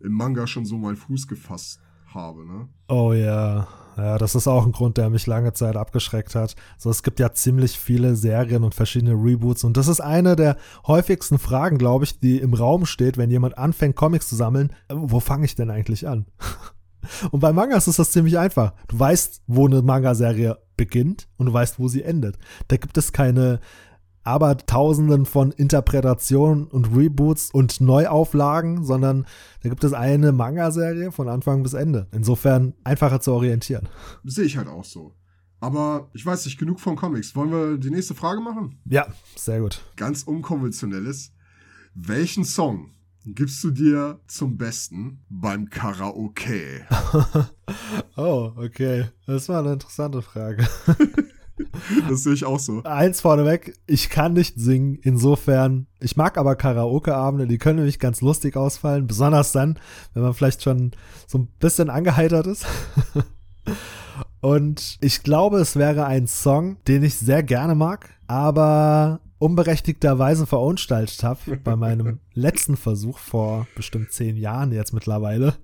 [0.00, 1.78] im Manga schon so meinen Fuß gefasst
[2.12, 2.68] habe, ne?
[2.88, 3.68] Oh ja.
[3.96, 6.56] Ja, das ist auch ein Grund, der mich lange Zeit abgeschreckt hat.
[6.78, 10.56] So, es gibt ja ziemlich viele Serien und verschiedene Reboots und das ist eine der
[10.86, 14.72] häufigsten Fragen, glaube ich, die im Raum steht, wenn jemand anfängt, Comics zu sammeln.
[14.88, 16.26] Äh, wo fange ich denn eigentlich an?
[17.32, 18.74] Und bei Mangas ist das ziemlich einfach.
[18.86, 22.38] Du weißt, wo eine Manga-Serie beginnt und du weißt, wo sie endet.
[22.68, 23.58] Da gibt es keine
[24.24, 29.26] aber Tausenden von Interpretationen und Reboots und Neuauflagen, sondern
[29.62, 32.06] da gibt es eine Manga-Serie von Anfang bis Ende.
[32.12, 33.88] Insofern einfacher zu orientieren.
[34.24, 35.14] Sehe ich halt auch so.
[35.60, 37.36] Aber ich weiß nicht genug von Comics.
[37.36, 38.80] Wollen wir die nächste Frage machen?
[38.84, 39.06] Ja,
[39.36, 39.80] sehr gut.
[39.96, 41.32] Ganz unkonventionelles.
[41.94, 42.90] Welchen Song
[43.24, 46.84] gibst du dir zum Besten beim Karaoke?
[48.16, 49.06] oh, okay.
[49.26, 50.66] Das war eine interessante Frage.
[52.08, 52.82] Das sehe ich auch so.
[52.84, 58.20] Eins vorneweg, ich kann nicht singen, insofern, ich mag aber Karaoke-Abende, die können nämlich ganz
[58.20, 59.78] lustig ausfallen, besonders dann,
[60.14, 60.92] wenn man vielleicht schon
[61.26, 62.66] so ein bisschen angeheitert ist.
[64.40, 71.22] Und ich glaube, es wäre ein Song, den ich sehr gerne mag, aber unberechtigterweise verunstaltet
[71.22, 75.54] habe bei meinem letzten Versuch vor bestimmt zehn Jahren jetzt mittlerweile.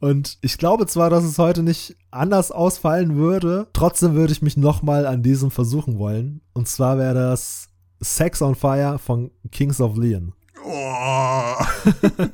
[0.00, 4.56] Und ich glaube zwar, dass es heute nicht anders ausfallen würde, trotzdem würde ich mich
[4.56, 6.40] nochmal an diesem versuchen wollen.
[6.54, 7.68] Und zwar wäre das
[8.00, 10.32] Sex on Fire von Kings of Leon.
[10.64, 11.54] Oh.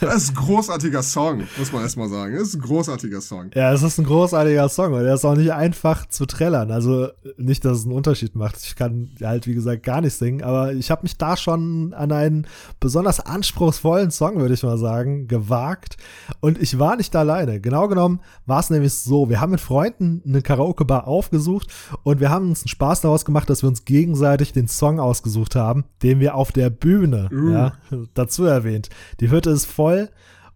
[0.00, 2.34] Das ist ein großartiger Song, muss man erstmal sagen.
[2.34, 3.50] Das ist ein großartiger Song.
[3.54, 6.70] Ja, es ist ein großartiger Song und er ist auch nicht einfach zu trällern.
[6.70, 8.56] Also nicht, dass es einen Unterschied macht.
[8.64, 12.12] Ich kann halt, wie gesagt, gar nicht singen, aber ich habe mich da schon an
[12.12, 12.46] einen
[12.80, 15.96] besonders anspruchsvollen Song, würde ich mal sagen, gewagt.
[16.40, 17.60] Und ich war nicht alleine.
[17.60, 21.68] Genau genommen war es nämlich so, wir haben mit Freunden eine Karaoke-Bar aufgesucht
[22.02, 25.56] und wir haben uns einen Spaß daraus gemacht, dass wir uns gegenseitig den Song ausgesucht
[25.56, 27.50] haben, den wir auf der Bühne uh.
[27.50, 27.72] ja,
[28.14, 28.88] dazu erwähnt.
[29.20, 30.08] Die Hütte ist voll,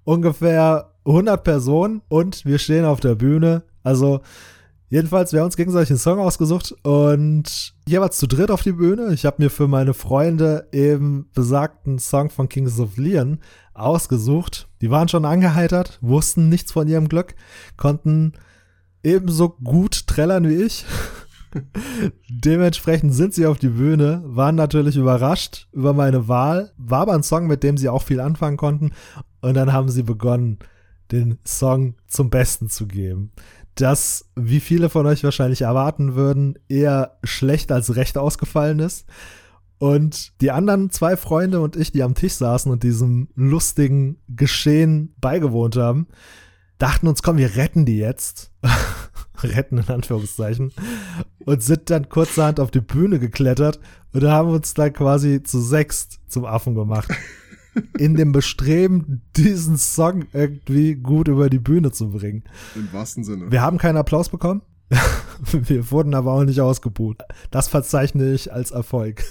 [0.04, 3.64] ungefähr 100 Personen und wir stehen auf der Bühne.
[3.82, 4.20] Also
[4.88, 9.12] jedenfalls, wir haben uns gegenseitig einen Song ausgesucht und jeweils zu dritt auf die Bühne.
[9.12, 13.38] Ich habe mir für meine Freunde eben besagten Song von Kings of Leon
[13.74, 14.68] ausgesucht.
[14.80, 17.34] Die waren schon angeheitert, wussten nichts von ihrem Glück,
[17.76, 18.32] konnten
[19.02, 20.84] ebenso gut trällern wie ich.
[22.28, 27.22] Dementsprechend sind sie auf die Bühne, waren natürlich überrascht über meine Wahl, war aber ein
[27.22, 28.92] Song, mit dem sie auch viel anfangen konnten.
[29.40, 30.58] Und dann haben sie begonnen,
[31.12, 33.32] den Song zum Besten zu geben.
[33.74, 39.06] Das, wie viele von euch wahrscheinlich erwarten würden, eher schlecht als recht ausgefallen ist.
[39.78, 45.14] Und die anderen zwei Freunde und ich, die am Tisch saßen und diesem lustigen Geschehen
[45.20, 46.06] beigewohnt haben,
[46.78, 48.52] dachten uns, komm, wir retten die jetzt.
[49.42, 50.72] retten in Anführungszeichen.
[51.44, 53.80] Und sind dann kurzerhand auf die Bühne geklettert
[54.12, 57.10] und haben uns dann quasi zu sechst zum Affen gemacht.
[57.98, 62.44] In dem Bestreben, diesen Song irgendwie gut über die Bühne zu bringen.
[62.76, 63.50] Im wahrsten Sinne.
[63.50, 64.62] Wir haben keinen Applaus bekommen.
[65.50, 67.22] Wir wurden aber auch nicht ausgebucht.
[67.50, 69.24] Das verzeichne ich als Erfolg.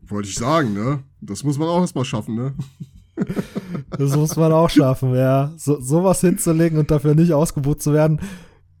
[0.00, 1.02] Wollte ich sagen, ne?
[1.20, 2.54] Das muss man auch erstmal schaffen, ne?
[3.96, 5.52] Das muss man auch schaffen, ja.
[5.56, 8.20] So, sowas hinzulegen und dafür nicht ausgebucht zu werden.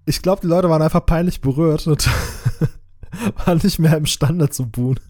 [0.06, 2.08] Ich glaube, die Leute waren einfach peinlich berührt und
[3.46, 5.00] waren nicht mehr imstande zu buhen.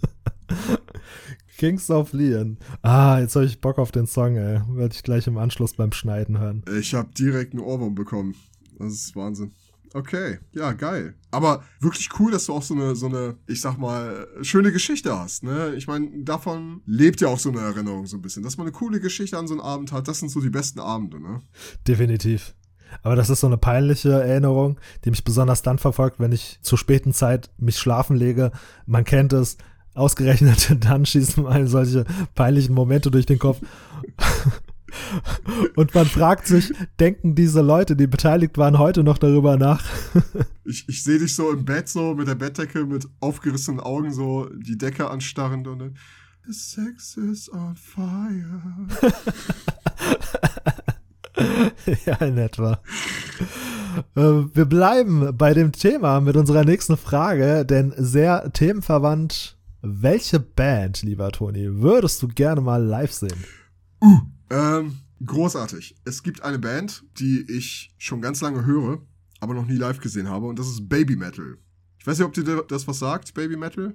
[1.56, 2.58] Kings of Leon.
[2.82, 4.60] Ah, jetzt habe ich Bock auf den Song, ey.
[4.68, 6.64] Werde ich gleich im Anschluss beim Schneiden hören.
[6.78, 8.34] Ich habe direkt einen Ohrwurm bekommen.
[8.78, 9.52] Das ist Wahnsinn.
[9.94, 11.14] Okay, ja, geil.
[11.30, 15.16] Aber wirklich cool, dass du auch so eine, so eine, ich sag mal, schöne Geschichte
[15.16, 15.74] hast, ne?
[15.76, 18.42] Ich meine, davon lebt ja auch so eine Erinnerung so ein bisschen.
[18.42, 20.80] Dass man eine coole Geschichte an so einem Abend hat, das sind so die besten
[20.80, 21.42] Abende, ne?
[21.86, 22.54] Definitiv.
[23.02, 26.78] Aber das ist so eine peinliche Erinnerung, die mich besonders dann verfolgt, wenn ich zur
[26.78, 28.52] späten Zeit mich schlafen lege.
[28.86, 29.56] Man kennt es,
[29.94, 32.04] ausgerechnet dann schießen einem solche
[32.34, 33.60] peinlichen Momente durch den Kopf.
[35.74, 39.82] Und man fragt sich, denken diese Leute, die beteiligt waren, heute noch darüber nach?
[40.64, 44.48] ich ich sehe dich so im Bett, so mit der Bettdecke, mit aufgerissenen Augen, so
[44.54, 45.96] die Decke anstarrend und dann,
[46.46, 48.62] The sex is on fire.
[52.06, 52.80] ja, in etwa.
[54.14, 59.56] Äh, wir bleiben bei dem Thema mit unserer nächsten Frage, denn sehr themenverwandt.
[59.82, 63.44] Welche Band, lieber Toni, würdest du gerne mal live sehen?
[64.00, 64.20] Uh,
[64.50, 65.96] ähm, großartig.
[66.04, 69.02] Es gibt eine Band, die ich schon ganz lange höre,
[69.40, 71.58] aber noch nie live gesehen habe, und das ist Baby Metal.
[71.98, 73.94] Ich weiß nicht, ob dir das was sagt, Baby Metal?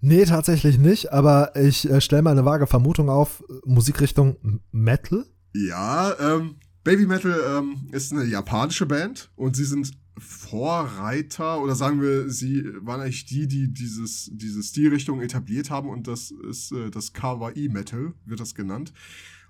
[0.00, 5.24] Nee, tatsächlich nicht, aber ich äh, stelle mal eine vage Vermutung auf, Musikrichtung Metal?
[5.56, 12.00] Ja, ähm, Baby Metal ähm, ist eine japanische Band und sie sind Vorreiter oder sagen
[12.00, 16.90] wir, sie waren eigentlich die, die dieses, diese Stilrichtung etabliert haben und das ist äh,
[16.90, 18.92] das Kawaii Metal, wird das genannt.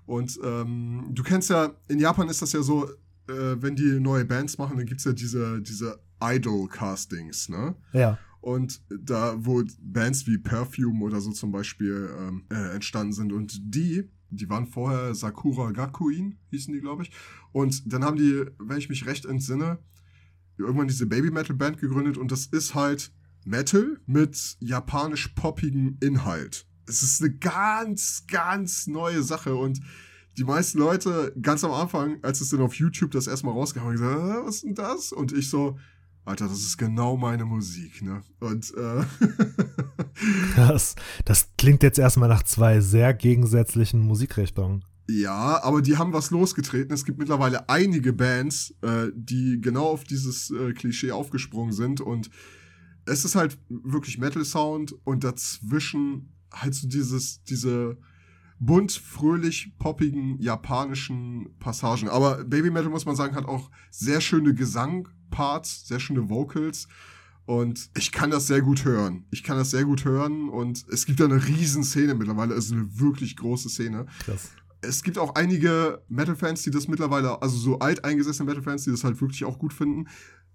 [0.05, 2.89] Und ähm, du kennst ja, in Japan ist das ja so,
[3.27, 7.75] äh, wenn die neue Bands machen, dann gibt es ja diese, diese Idol-Castings, ne?
[7.93, 8.17] Ja.
[8.39, 13.33] Und da, wo Bands wie Perfume oder so zum Beispiel ähm, äh, entstanden sind.
[13.33, 17.11] Und die, die waren vorher Sakura Gakuin, hießen die, glaube ich.
[17.51, 19.79] Und dann haben die, wenn ich mich recht entsinne,
[20.57, 22.17] irgendwann diese Baby Metal Band gegründet.
[22.17, 23.11] Und das ist halt
[23.45, 29.81] Metal mit japanisch poppigem Inhalt es ist eine ganz, ganz neue Sache und
[30.37, 34.19] die meisten Leute ganz am Anfang, als es dann auf YouTube das erstmal rausgehauen, gesagt,
[34.19, 35.11] äh, was ist denn das?
[35.11, 35.77] Und ich so,
[36.27, 38.21] Alter, das ist genau meine Musik, ne?
[38.41, 39.03] Und äh
[40.53, 40.95] Krass.
[41.23, 44.83] Das klingt jetzt erstmal nach zwei sehr gegensätzlichen Musikrichtungen.
[45.09, 46.93] Ja, aber die haben was losgetreten.
[46.93, 52.29] Es gibt mittlerweile einige Bands, äh, die genau auf dieses äh, Klischee aufgesprungen sind und
[53.05, 57.97] es ist halt wirklich Metal Sound und dazwischen halt so dieses, diese
[58.59, 62.09] bunt, fröhlich, poppigen japanischen Passagen.
[62.09, 64.53] Aber Baby Metal, muss man sagen, hat auch sehr schöne
[65.29, 66.87] Gesangparts, sehr schöne Vocals.
[67.45, 69.25] Und ich kann das sehr gut hören.
[69.31, 70.49] Ich kann das sehr gut hören.
[70.49, 72.53] Und es gibt da eine riesen Szene mittlerweile.
[72.55, 74.05] Es ist eine wirklich große Szene.
[74.25, 74.49] Krass.
[74.81, 79.19] Es gibt auch einige Metal-Fans, die das mittlerweile, also so alteingesessene Metal-Fans, die das halt
[79.21, 80.07] wirklich auch gut finden.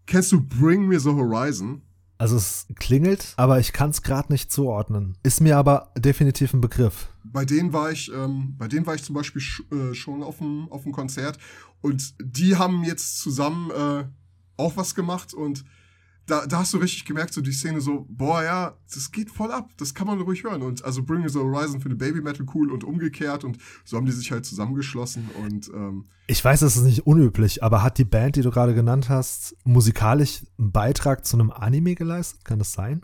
[0.06, 1.82] Kennst du Bring Me the Horizon?
[2.18, 5.18] Also es klingelt, aber ich kann es gerade nicht zuordnen.
[5.24, 7.08] Ist mir aber definitiv ein Begriff.
[7.24, 10.38] Bei denen war ich, ähm, bei denen war ich zum Beispiel sch äh, schon auf
[10.38, 11.38] dem auf dem Konzert
[11.80, 14.04] und die haben jetzt zusammen äh,
[14.56, 15.64] auch was gemacht und
[16.26, 19.50] da, da hast du richtig gemerkt, so die Szene so, boah, ja, das geht voll
[19.50, 20.62] ab, das kann man ruhig hören.
[20.62, 24.06] Und also Bring the Horizon für den Baby Metal cool und umgekehrt und so haben
[24.06, 28.04] die sich halt zusammengeschlossen und ähm, Ich weiß, das ist nicht unüblich, aber hat die
[28.04, 32.44] Band, die du gerade genannt hast, musikalisch einen Beitrag zu einem Anime geleistet?
[32.44, 33.02] Kann das sein?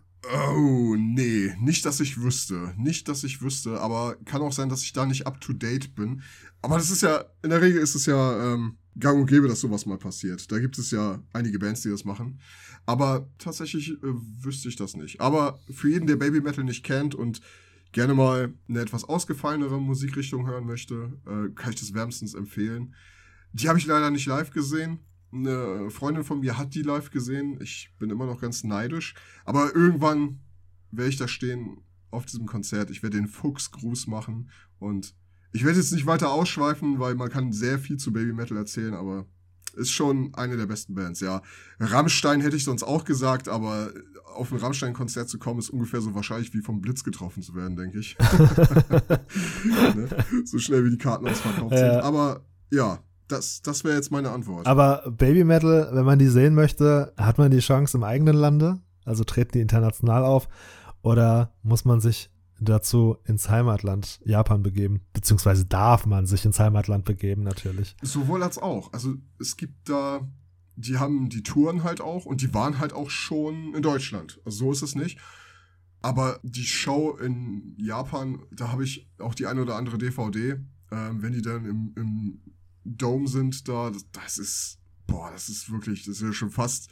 [0.55, 2.75] Oh, nee, nicht, dass ich wüsste.
[2.77, 5.95] Nicht, dass ich wüsste, aber kann auch sein, dass ich da nicht up to date
[5.95, 6.23] bin.
[6.61, 9.61] Aber das ist ja, in der Regel ist es ja ähm, gang und gäbe, dass
[9.61, 10.51] sowas mal passiert.
[10.51, 12.41] Da gibt es ja einige Bands, die das machen.
[12.87, 15.21] Aber tatsächlich äh, wüsste ich das nicht.
[15.21, 17.41] Aber für jeden, der Baby Metal nicht kennt und
[17.93, 22.95] gerne mal eine etwas ausgefallenere Musikrichtung hören möchte, äh, kann ich das wärmstens empfehlen.
[23.53, 25.01] Die habe ich leider nicht live gesehen.
[25.33, 27.59] Eine Freundin von mir hat die live gesehen.
[27.61, 29.15] Ich bin immer noch ganz neidisch.
[29.45, 30.41] Aber irgendwann
[30.91, 32.91] werde ich da stehen auf diesem Konzert.
[32.91, 35.15] Ich werde den Fuchsgruß machen und
[35.53, 38.95] ich werde jetzt nicht weiter ausschweifen, weil man kann sehr viel zu Baby Metal erzählen,
[38.95, 39.27] aber
[39.75, 41.43] ist schon eine der besten Bands, ja.
[41.79, 43.93] Rammstein hätte ich sonst auch gesagt, aber
[44.35, 47.77] auf ein Rammstein-Konzert zu kommen, ist ungefähr so wahrscheinlich wie vom Blitz getroffen zu werden,
[47.77, 48.17] denke ich.
[49.95, 50.09] ne?
[50.45, 51.79] So schnell wie die Karten ausverkauft ja.
[51.79, 52.03] sind.
[52.03, 54.67] Aber ja, das, das wäre jetzt meine Antwort.
[54.67, 58.81] Aber Baby Metal, wenn man die sehen möchte, hat man die Chance im eigenen Lande?
[59.05, 60.49] Also treten die international auf?
[61.03, 65.01] Oder muss man sich dazu ins Heimatland Japan begeben.
[65.13, 67.97] Beziehungsweise darf man sich ins Heimatland begeben, natürlich.
[68.03, 68.93] Sowohl als auch.
[68.93, 70.29] Also es gibt da,
[70.77, 74.41] die haben die Touren halt auch und die waren halt auch schon in Deutschland.
[74.45, 75.19] Also so ist es nicht.
[76.01, 80.57] Aber die Show in Japan, da habe ich auch die eine oder andere DVD.
[80.91, 82.41] ähm, wenn die dann im, im
[82.85, 86.89] Dome sind da, das, das ist, boah, das ist wirklich, das ist ja schon fast,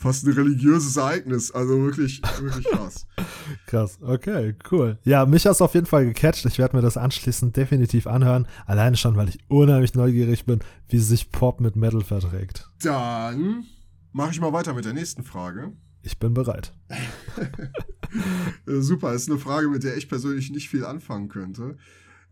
[0.00, 1.50] fast ein religiöses Ereignis.
[1.50, 3.06] Also wirklich, wirklich krass.
[3.66, 4.98] krass, okay, cool.
[5.04, 6.44] Ja, mich hast du auf jeden Fall gecatcht.
[6.46, 8.48] Ich werde mir das anschließend definitiv anhören.
[8.66, 12.70] Alleine schon, weil ich unheimlich neugierig bin, wie sich Pop mit Metal verträgt.
[12.82, 13.66] Dann
[14.12, 15.72] mache ich mal weiter mit der nächsten Frage.
[16.02, 16.72] Ich bin bereit.
[18.66, 21.76] Super, ist eine Frage, mit der ich persönlich nicht viel anfangen könnte.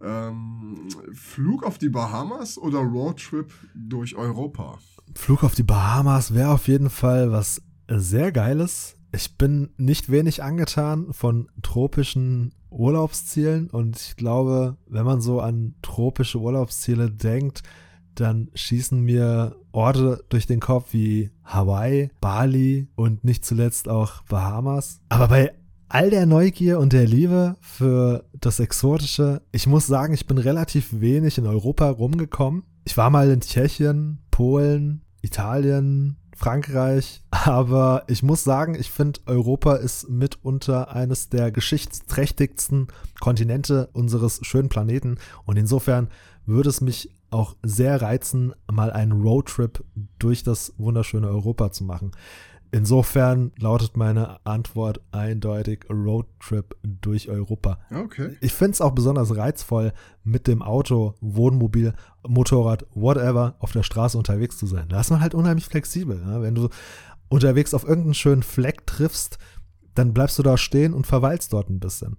[0.01, 4.79] Ähm, Flug auf die Bahamas oder Roadtrip durch Europa?
[5.15, 8.97] Flug auf die Bahamas wäre auf jeden Fall was sehr Geiles.
[9.13, 15.75] Ich bin nicht wenig angetan von tropischen Urlaubszielen und ich glaube, wenn man so an
[15.81, 17.63] tropische Urlaubsziele denkt,
[18.15, 25.01] dann schießen mir Orte durch den Kopf wie Hawaii, Bali und nicht zuletzt auch Bahamas.
[25.09, 25.53] Aber bei
[25.89, 31.01] all der Neugier und der Liebe für das Exotische, ich muss sagen, ich bin relativ
[31.01, 32.65] wenig in Europa rumgekommen.
[32.85, 39.75] Ich war mal in Tschechien, Polen, Italien, Frankreich, aber ich muss sagen, ich finde, Europa
[39.75, 42.87] ist mitunter eines der geschichtsträchtigsten
[43.19, 46.07] Kontinente unseres schönen Planeten und insofern
[46.47, 49.83] würde es mich auch sehr reizen, mal einen Roadtrip
[50.21, 52.13] durch das wunderschöne Europa zu machen.
[52.71, 57.79] Insofern lautet meine Antwort eindeutig Roadtrip durch Europa.
[57.91, 58.37] Okay.
[58.41, 61.95] Ich finde es auch besonders reizvoll, mit dem Auto, Wohnmobil,
[62.27, 64.89] Motorrad, whatever, auf der Straße unterwegs zu sein.
[64.89, 66.19] Da ist man halt unheimlich flexibel.
[66.19, 66.43] Ne?
[66.43, 66.69] Wenn du
[67.29, 69.39] unterwegs auf irgendeinen schönen Fleck triffst,
[69.95, 72.17] dann bleibst du da stehen und verweilst dort ein bisschen.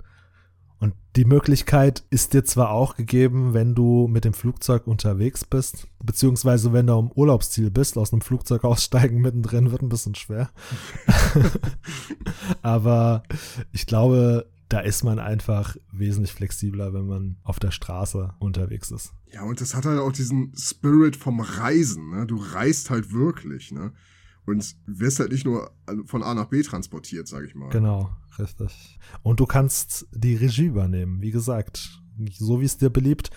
[0.80, 5.88] Und die Möglichkeit ist dir zwar auch gegeben, wenn du mit dem Flugzeug unterwegs bist,
[6.02, 10.50] beziehungsweise wenn du am Urlaubsziel bist, aus einem Flugzeug aussteigen mittendrin wird ein bisschen schwer.
[12.62, 13.24] Aber
[13.74, 19.13] ich glaube, da ist man einfach wesentlich flexibler, wenn man auf der Straße unterwegs ist.
[19.34, 22.26] Ja, und das hat halt auch diesen Spirit vom Reisen, ne?
[22.28, 23.94] Du reist halt wirklich, ne?
[24.46, 25.72] Und wirst halt nicht nur
[26.06, 27.70] von A nach B transportiert, sag ich mal.
[27.70, 29.00] Genau, richtig.
[29.24, 32.02] Und du kannst die Regie übernehmen, wie gesagt.
[32.34, 33.32] So wie es dir beliebt,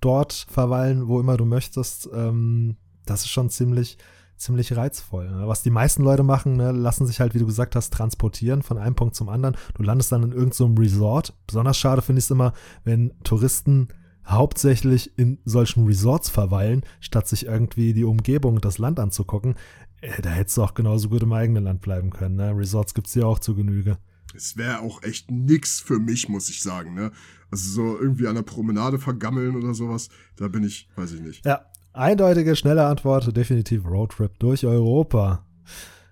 [0.00, 2.08] dort verweilen, wo immer du möchtest.
[2.12, 3.98] Ähm, das ist schon ziemlich,
[4.36, 5.30] ziemlich reizvoll.
[5.30, 5.48] Ne?
[5.48, 8.78] Was die meisten Leute machen, ne, lassen sich halt, wie du gesagt hast, transportieren von
[8.78, 9.56] einem Punkt zum anderen.
[9.74, 11.34] Du landest dann in irgendeinem so Resort.
[11.46, 12.52] Besonders schade finde ich es immer,
[12.84, 13.88] wenn Touristen
[14.26, 19.54] hauptsächlich in solchen Resorts verweilen, statt sich irgendwie die Umgebung, das Land anzugucken.
[20.00, 22.36] Äh, da hättest du auch genauso gut im eigenen Land bleiben können.
[22.36, 22.54] Ne?
[22.54, 23.98] Resorts gibt es ja auch zu Genüge.
[24.34, 26.94] Es wäre auch echt nix für mich, muss ich sagen.
[26.94, 27.12] Ne?
[27.50, 31.44] Also so irgendwie an der Promenade vergammeln oder sowas, da bin ich, weiß ich nicht.
[31.44, 35.44] Ja, eindeutige, schnelle Antwort, definitiv Roadtrip durch Europa.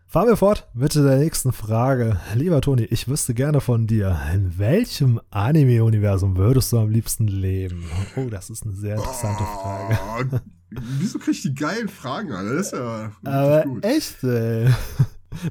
[0.09, 2.20] Fahren wir fort mit der nächsten Frage.
[2.35, 7.85] Lieber Toni, ich wüsste gerne von dir, in welchem Anime-Universum würdest du am liebsten leben?
[8.16, 10.42] Oh, das ist eine sehr interessante oh, Frage.
[10.70, 12.55] Wieso krieg ich die geilen Fragen, Alter?
[12.55, 13.85] Das ist ja Aber gut.
[13.85, 14.68] echt, ey.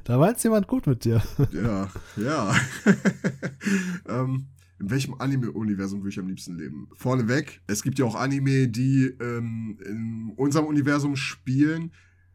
[0.03, 1.21] Da meint jemand gut mit dir.
[1.51, 2.55] Ja, ja.
[4.07, 4.47] ähm,
[4.79, 6.89] in welchem Anime-Universum würde ich am liebsten leben?
[6.93, 11.91] Vorneweg, es gibt ja auch Anime, die ähm, in unserem Universum spielen,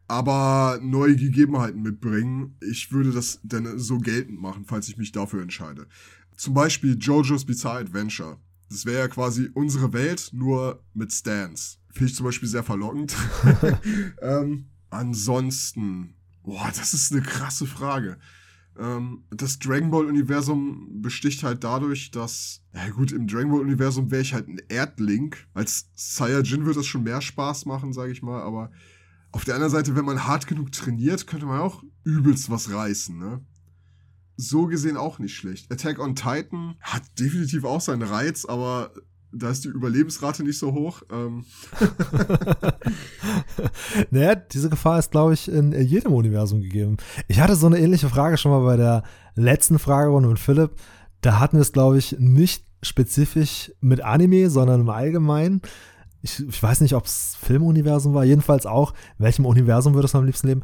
[0.07, 2.57] aber neue Gegebenheiten mitbringen.
[2.61, 5.87] Ich würde das dann so geltend machen, falls ich mich dafür entscheide.
[6.35, 8.37] Zum Beispiel JoJo's Bizarre Adventure.
[8.69, 11.79] Das wäre ja quasi unsere Welt, nur mit Stans.
[11.89, 13.15] Finde ich zum Beispiel sehr verlockend.
[14.21, 18.17] ähm, ansonsten, boah, das ist eine krasse Frage.
[18.77, 24.11] Ähm, das Dragon Ball Universum besticht halt dadurch, dass, ja gut, im Dragon Ball Universum
[24.11, 25.47] wäre ich halt ein Erdlink.
[25.53, 28.71] Als Saiyajin würde das schon mehr Spaß machen, sage ich mal, aber
[29.31, 33.17] auf der anderen Seite, wenn man hart genug trainiert, könnte man auch übelst was reißen,
[33.17, 33.45] ne?
[34.35, 35.71] So gesehen auch nicht schlecht.
[35.71, 38.91] Attack on Titan hat definitiv auch seinen Reiz, aber
[39.33, 41.01] da ist die Überlebensrate nicht so hoch.
[41.11, 41.45] Ähm.
[44.11, 46.97] naja, diese Gefahr ist, glaube ich, in jedem Universum gegeben.
[47.27, 49.03] Ich hatte so eine ähnliche Frage schon mal bei der
[49.35, 50.71] letzten Fragerunde mit Philipp.
[51.21, 55.61] Da hatten wir es, glaube ich, nicht spezifisch mit Anime, sondern im Allgemeinen
[56.21, 60.19] ich, ich weiß nicht, ob es Filmuniversum war, jedenfalls auch, in welchem Universum würdest du
[60.19, 60.63] am liebsten leben?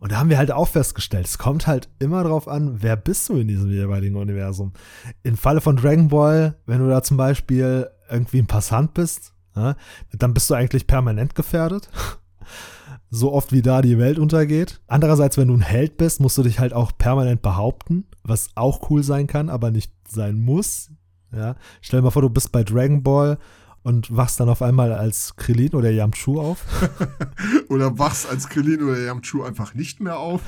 [0.00, 3.28] Und da haben wir halt auch festgestellt, es kommt halt immer darauf an, wer bist
[3.28, 4.72] du in diesem jeweiligen Universum.
[5.22, 10.34] Im Falle von Dragon Ball, wenn du da zum Beispiel irgendwie ein Passant bist, dann
[10.34, 11.88] bist du eigentlich permanent gefährdet.
[13.10, 14.80] so oft wie da die Welt untergeht.
[14.86, 18.90] Andererseits, wenn du ein Held bist, musst du dich halt auch permanent behaupten, was auch
[18.90, 20.90] cool sein kann, aber nicht sein muss.
[21.34, 23.38] Ja, stell dir mal vor, du bist bei Dragon Ball
[23.86, 26.64] und wachst dann auf einmal als Krillin oder Yamchu auf.
[27.68, 30.40] oder wachst als Krillin oder Yamchu einfach nicht mehr auf.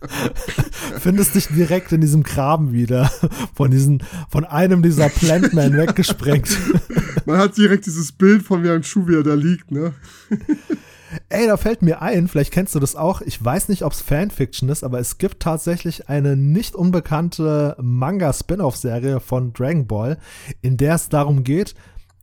[1.00, 3.12] Findest dich direkt in diesem Graben wieder.
[3.54, 6.56] Von diesen, von einem dieser Plantmen weggesprengt.
[7.26, 9.92] Man hat direkt dieses Bild von Schuh, wie er da liegt, ne?
[11.28, 13.20] Ey, da fällt mir ein, vielleicht kennst du das auch.
[13.20, 19.20] Ich weiß nicht, ob es Fanfiction ist, aber es gibt tatsächlich eine nicht unbekannte Manga-Spin-off-Serie
[19.20, 20.18] von Dragon Ball,
[20.62, 21.74] in der es darum geht,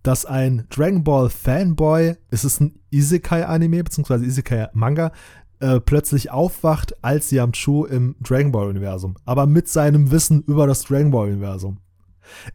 [0.07, 4.25] dass ein Dragon Ball Fanboy, es ist ein Isekai-Anime bzw.
[4.25, 5.11] Isekai-Manga,
[5.59, 11.11] äh, plötzlich aufwacht als Yamchu im Dragon Ball-Universum, aber mit seinem Wissen über das Dragon
[11.11, 11.79] Ball-Universum.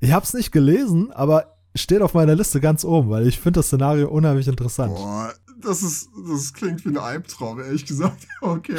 [0.00, 3.60] Ich habe es nicht gelesen, aber steht auf meiner Liste ganz oben, weil ich finde
[3.60, 4.94] das Szenario unheimlich interessant.
[4.94, 8.26] Boah, das ist, das klingt wie ein Albtraum, ehrlich gesagt.
[8.40, 8.76] Okay.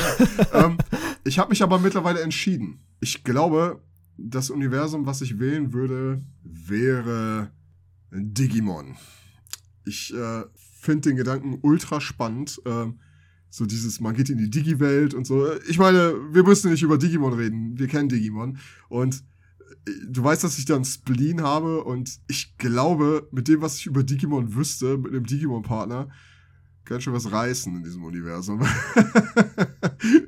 [0.51, 0.79] ähm,
[1.23, 2.79] ich habe mich aber mittlerweile entschieden.
[3.01, 3.81] Ich glaube,
[4.17, 7.51] das Universum, was ich wählen würde, wäre
[8.13, 8.95] Digimon.
[9.85, 10.43] Ich äh,
[10.79, 12.61] finde den Gedanken ultra spannend.
[12.65, 12.87] Äh,
[13.49, 15.47] so dieses, man geht in die Digi-Welt und so.
[15.67, 17.77] Ich meine, wir müssen nicht über Digimon reden.
[17.77, 18.57] Wir kennen Digimon.
[18.89, 19.23] Und
[19.85, 23.77] äh, du weißt, dass ich da einen Spleen habe und ich glaube, mit dem, was
[23.77, 26.09] ich über Digimon wüsste, mit einem Digimon-Partner,
[26.85, 28.61] ganz schön was reißen in diesem Universum.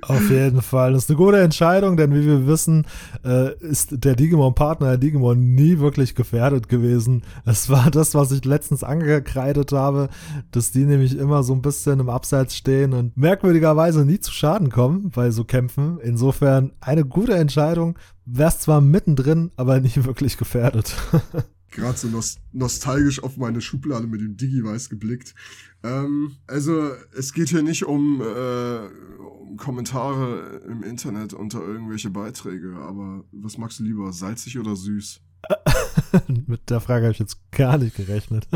[0.01, 0.93] Auf jeden Fall.
[0.93, 2.85] Das ist eine gute Entscheidung, denn wie wir wissen,
[3.23, 7.23] äh, ist der Digimon-Partner der Digimon nie wirklich gefährdet gewesen.
[7.45, 10.09] Es war das, was ich letztens angekreidet habe,
[10.51, 14.69] dass die nämlich immer so ein bisschen im Abseits stehen und merkwürdigerweise nie zu Schaden
[14.69, 15.99] kommen bei so Kämpfen.
[16.01, 17.97] Insofern eine gute Entscheidung.
[18.25, 20.95] Wär's zwar mittendrin, aber nicht wirklich gefährdet.
[21.75, 25.35] Gerade so nost nostalgisch auf meine Schublade mit dem Digi-Weiß geblickt.
[25.83, 28.87] Ähm, also es geht hier nicht um, äh,
[29.19, 35.21] um Kommentare im Internet unter irgendwelche Beiträge, aber was magst du lieber, salzig oder süß?
[36.47, 38.47] Mit der Frage habe ich jetzt gar nicht gerechnet.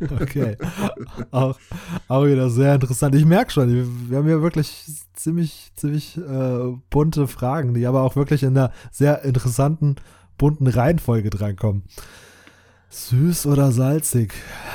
[0.20, 0.56] okay.
[1.30, 1.58] auch,
[2.08, 3.14] auch wieder sehr interessant.
[3.14, 8.16] Ich merke schon, wir haben hier wirklich ziemlich, ziemlich äh, bunte Fragen, die aber auch
[8.16, 9.96] wirklich in einer sehr interessanten,
[10.38, 11.82] bunten Reihenfolge drankommen.
[12.92, 14.34] Süß oder salzig?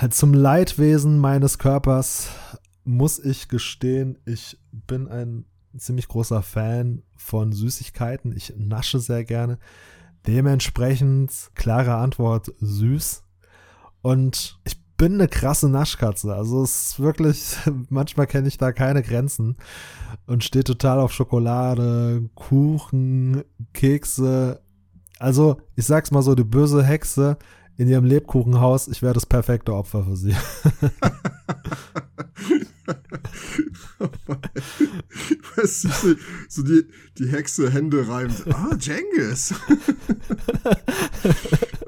[0.09, 2.29] Zum Leidwesen meines Körpers
[2.83, 5.45] muss ich gestehen, ich bin ein
[5.77, 8.35] ziemlich großer Fan von Süßigkeiten.
[8.35, 9.59] Ich nasche sehr gerne.
[10.25, 13.23] Dementsprechend klare Antwort süß.
[14.01, 16.33] Und ich bin eine krasse Naschkatze.
[16.33, 17.55] Also es ist wirklich,
[17.89, 19.57] manchmal kenne ich da keine Grenzen
[20.25, 23.43] und stehe total auf Schokolade, Kuchen,
[23.73, 24.63] Kekse.
[25.19, 27.37] Also ich sag's mal so, die böse Hexe
[27.77, 30.35] in ihrem Lebkuchenhaus, ich wäre das perfekte Opfer für sie.
[35.55, 36.15] weißt du,
[36.47, 36.85] so die,
[37.17, 38.45] die Hexe Hände reimt.
[38.51, 39.53] Ah, Jengis.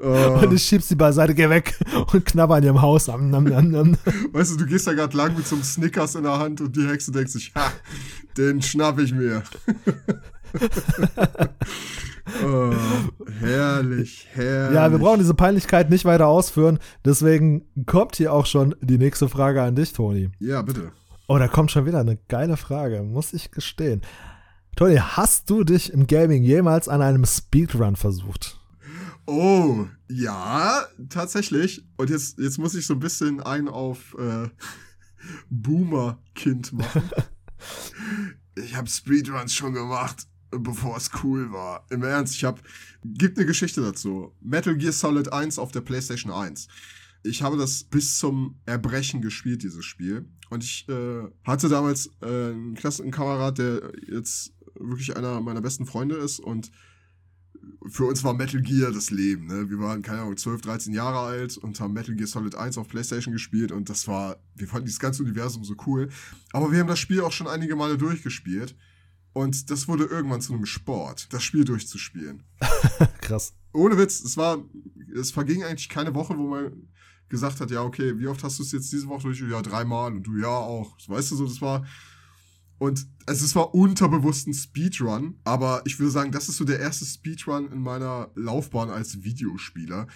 [0.00, 0.40] oh.
[0.42, 1.74] Und ich schieb sie beiseite, geh weg
[2.12, 3.08] und knabber an ihrem Haus.
[3.08, 3.96] Am, am, am,
[4.32, 6.76] weißt du, du gehst da gerade lang mit so einem Snickers in der Hand und
[6.76, 7.72] die Hexe denkt sich, ha,
[8.36, 9.42] den schnapp ich mir.
[12.44, 12.72] Oh,
[13.40, 14.74] herrlich, herrlich.
[14.74, 16.78] Ja, wir brauchen diese Peinlichkeit nicht weiter ausführen.
[17.04, 20.30] Deswegen kommt hier auch schon die nächste Frage an dich, Toni.
[20.38, 20.92] Ja, bitte.
[21.28, 24.02] Oh, da kommt schon wieder eine geile Frage, muss ich gestehen.
[24.76, 28.58] Toni, hast du dich im Gaming jemals an einem Speedrun versucht?
[29.26, 31.84] Oh, ja, tatsächlich.
[31.96, 34.48] Und jetzt, jetzt muss ich so ein bisschen ein auf äh,
[35.50, 37.02] Boomer-Kind machen.
[38.56, 41.86] ich habe Speedruns schon gemacht bevor es cool war.
[41.90, 42.60] Im Ernst, ich habe
[43.04, 44.32] gibt eine Geschichte dazu.
[44.40, 46.68] Metal Gear Solid 1 auf der PlayStation 1.
[47.22, 50.26] Ich habe das bis zum Erbrechen gespielt, dieses Spiel.
[50.48, 56.16] Und ich äh, hatte damals äh, einen Klassenkamerad, der jetzt wirklich einer meiner besten Freunde
[56.16, 56.40] ist.
[56.40, 56.70] Und
[57.88, 59.46] für uns war Metal Gear das Leben.
[59.46, 59.68] Ne?
[59.68, 62.88] Wir waren, keine Ahnung, 12, 13 Jahre alt und haben Metal Gear Solid 1 auf
[62.88, 63.70] PlayStation gespielt.
[63.70, 66.08] Und das war, wir fanden dieses ganze Universum so cool.
[66.52, 68.74] Aber wir haben das Spiel auch schon einige Male durchgespielt.
[69.32, 72.42] Und das wurde irgendwann zu einem Sport, das Spiel durchzuspielen.
[73.20, 73.54] Krass.
[73.72, 74.64] Ohne Witz, es war,
[75.14, 76.88] es verging eigentlich keine Woche, wo man
[77.28, 79.40] gesagt hat, ja, okay, wie oft hast du es jetzt diese Woche durch?
[79.40, 80.12] Ja, dreimal.
[80.12, 80.96] Und du, ja, auch.
[81.06, 81.86] Weißt du so, das war.
[82.78, 86.80] Und also es war unterbewusst ein Speedrun, aber ich würde sagen, das ist so der
[86.80, 90.06] erste Speedrun in meiner Laufbahn als Videospieler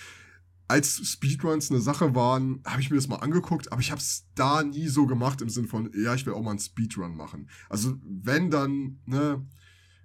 [0.67, 4.27] als Speedruns eine Sache waren, habe ich mir das mal angeguckt, aber ich habe es
[4.35, 7.49] da nie so gemacht im Sinn von, ja, ich will auch mal einen Speedrun machen.
[7.69, 9.45] Also wenn dann, ne,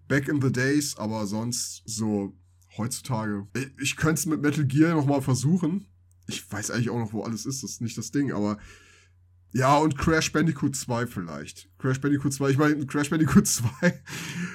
[0.07, 2.35] back in the days, aber sonst so
[2.77, 3.47] heutzutage.
[3.55, 5.85] Ich, ich könnte es mit Metal Gear nochmal versuchen.
[6.27, 8.57] Ich weiß eigentlich auch noch, wo alles ist, das ist nicht das Ding, aber
[9.51, 11.69] ja, und Crash Bandicoot 2 vielleicht.
[11.79, 13.69] Crash Bandicoot 2, ich meine, Crash Bandicoot 2,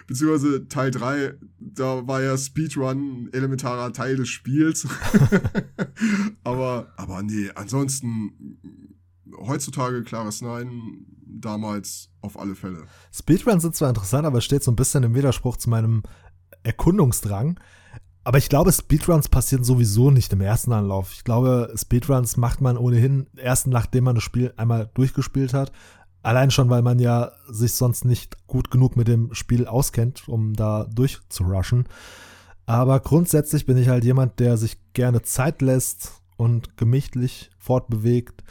[0.06, 4.86] beziehungsweise Teil 3, da war ja Speedrun ein elementarer Teil des Spiels.
[6.44, 8.58] aber, aber nee, ansonsten,
[9.36, 12.84] heutzutage klares Nein, damals auf alle Fälle.
[13.12, 16.02] Speedruns sind zwar interessant, aber es steht so ein bisschen im Widerspruch zu meinem
[16.62, 17.58] Erkundungsdrang.
[18.24, 21.12] Aber ich glaube, Speedruns passieren sowieso nicht im ersten Anlauf.
[21.12, 25.72] Ich glaube, Speedruns macht man ohnehin erst nachdem man das Spiel einmal durchgespielt hat.
[26.22, 30.54] Allein schon, weil man ja sich sonst nicht gut genug mit dem Spiel auskennt, um
[30.54, 31.84] da durchzurushen.
[32.64, 38.42] Aber grundsätzlich bin ich halt jemand, der sich gerne Zeit lässt und gemächlich fortbewegt.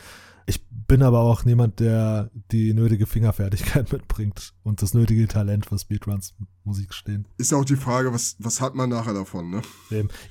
[0.88, 6.36] Bin aber auch niemand, der die nötige Fingerfertigkeit mitbringt und das nötige Talent für Speedruns,
[6.64, 7.28] muss ich gestehen.
[7.38, 9.62] Ist ja auch die Frage, was, was hat man nachher davon, ne?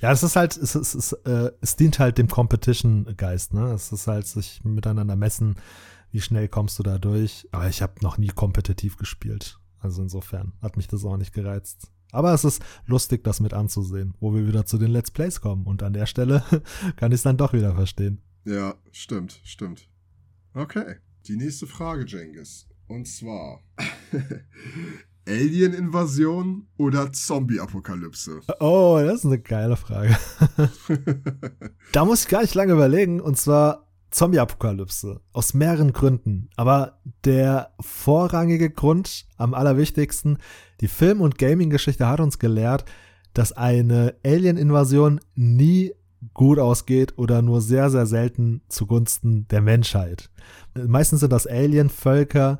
[0.01, 3.71] Ja, es ist halt, es, ist, es, äh, es dient halt dem Competition-Geist, ne?
[3.71, 5.55] Es ist halt sich miteinander messen,
[6.11, 7.47] wie schnell kommst du da durch.
[7.51, 9.59] Aber ich habe noch nie kompetitiv gespielt.
[9.79, 11.91] Also insofern hat mich das auch nicht gereizt.
[12.11, 15.65] Aber es ist lustig, das mit anzusehen, wo wir wieder zu den Let's Plays kommen.
[15.65, 16.43] Und an der Stelle
[16.95, 18.21] kann ich es dann doch wieder verstehen.
[18.45, 19.89] Ja, stimmt, stimmt.
[20.53, 20.95] Okay.
[21.27, 22.67] Die nächste Frage, Jengis.
[22.87, 23.61] Und zwar:
[25.27, 28.41] Alien-Invasion oder Zombie-Apokalypse?
[28.59, 30.17] Oh, das ist eine geile Frage.
[31.91, 33.21] da muss ich gar nicht lange überlegen.
[33.21, 35.21] Und zwar Zombie-Apokalypse.
[35.31, 36.49] Aus mehreren Gründen.
[36.55, 40.37] Aber der vorrangige Grund, am allerwichtigsten,
[40.81, 42.85] die Film- und Gaming-Geschichte hat uns gelehrt,
[43.33, 45.93] dass eine Alien-Invasion nie
[46.33, 50.29] gut ausgeht oder nur sehr, sehr selten zugunsten der Menschheit.
[50.75, 52.59] Meistens sind das Alien-Völker,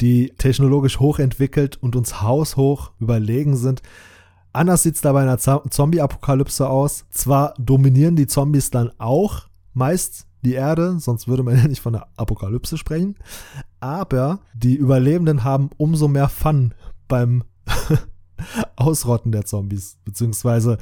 [0.00, 3.82] die technologisch hochentwickelt und uns haushoch überlegen sind.
[4.52, 7.04] Anders sieht es da bei einer Zombie-Apokalypse aus.
[7.10, 11.92] Zwar dominieren die Zombies dann auch meist die Erde, sonst würde man ja nicht von
[11.92, 13.16] der Apokalypse sprechen.
[13.78, 16.74] Aber die Überlebenden haben umso mehr Fun
[17.08, 17.44] beim
[18.76, 20.78] Ausrotten der Zombies, beziehungsweise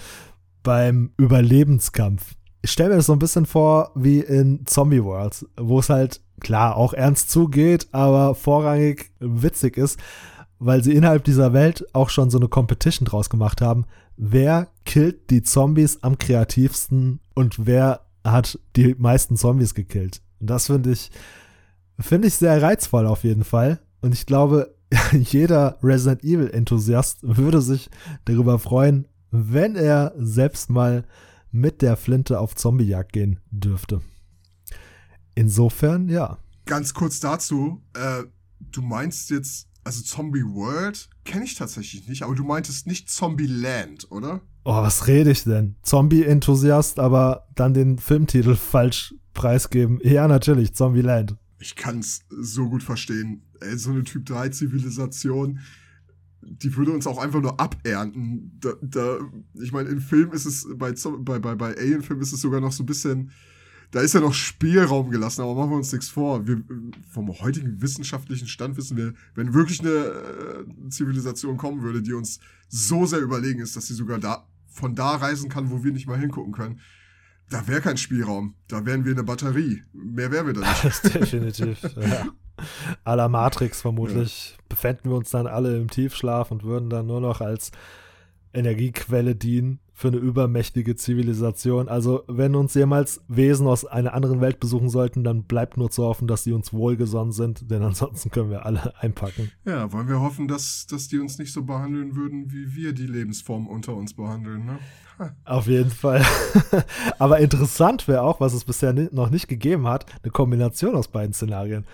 [0.62, 2.34] beim Überlebenskampf.
[2.62, 6.20] Ich stelle mir das so ein bisschen vor wie in Zombie World, wo es halt
[6.40, 9.98] klar auch ernst zugeht, aber vorrangig witzig ist,
[10.59, 13.86] weil sie innerhalb dieser Welt auch schon so eine Competition draus gemacht haben.
[14.16, 20.20] Wer killt die Zombies am kreativsten und wer hat die meisten Zombies gekillt?
[20.40, 21.11] Das finde ich,
[21.98, 23.80] finde ich sehr reizvoll auf jeden Fall.
[24.00, 24.74] Und ich glaube,
[25.12, 27.90] jeder Resident Evil Enthusiast würde sich
[28.24, 31.05] darüber freuen, wenn er selbst mal
[31.51, 34.01] mit der Flinte auf Zombiejagd gehen dürfte.
[35.35, 36.39] Insofern, ja.
[36.66, 38.24] Ganz kurz dazu, äh,
[38.61, 43.47] du meinst jetzt, also Zombie World kenne ich tatsächlich nicht, aber du meintest nicht Zombie
[43.47, 44.43] Land, oder?
[44.64, 45.76] Oh, was rede ich denn?
[45.83, 49.99] Zombie-Enthusiast, aber dann den Filmtitel falsch preisgeben.
[50.03, 51.37] Ja, natürlich, Zombie Land.
[51.59, 53.43] Ich kann es so gut verstehen.
[53.61, 55.61] Ey, so eine Typ 3 Zivilisation,
[56.41, 58.59] die würde uns auch einfach nur abernten.
[58.61, 59.18] Da, da,
[59.55, 62.72] ich meine, in Film ist es, bei, bei, bei, bei Alien-Film ist es sogar noch
[62.72, 63.30] so ein bisschen,
[63.91, 66.47] da ist ja noch Spielraum gelassen, aber machen wir uns nichts vor.
[66.47, 66.62] Wir,
[67.11, 72.41] vom heutigen wissenschaftlichen Stand wissen wir, wenn wirklich eine äh, Zivilisation kommen würde, die uns
[72.68, 76.07] so sehr überlegen ist, dass sie sogar da von da reisen kann, wo wir nicht
[76.07, 76.80] mal hingucken können,
[77.51, 78.55] da wäre kein Spielraum.
[78.68, 79.82] Da wären wir eine Batterie.
[79.93, 80.84] Mehr wären wir da nicht.
[80.84, 81.82] Das definitiv.
[81.97, 82.26] ja.
[83.04, 84.64] A la Matrix vermutlich ja.
[84.68, 87.70] befänden wir uns dann alle im Tiefschlaf und würden dann nur noch als
[88.52, 91.88] Energiequelle dienen für eine übermächtige Zivilisation.
[91.88, 96.05] Also, wenn uns jemals Wesen aus einer anderen Welt besuchen sollten, dann bleibt nur zu
[96.05, 99.51] hoffen, dass sie uns wohlgesonnen sind, denn ansonsten können wir alle einpacken.
[99.64, 103.09] Ja, wollen wir hoffen, dass, dass die uns nicht so behandeln würden, wie wir die
[103.09, 104.78] Lebensform unter uns behandeln, ne?
[105.44, 106.24] Auf jeden Fall.
[107.18, 111.34] Aber interessant wäre auch, was es bisher noch nicht gegeben hat, eine Kombination aus beiden
[111.34, 111.84] Szenarien.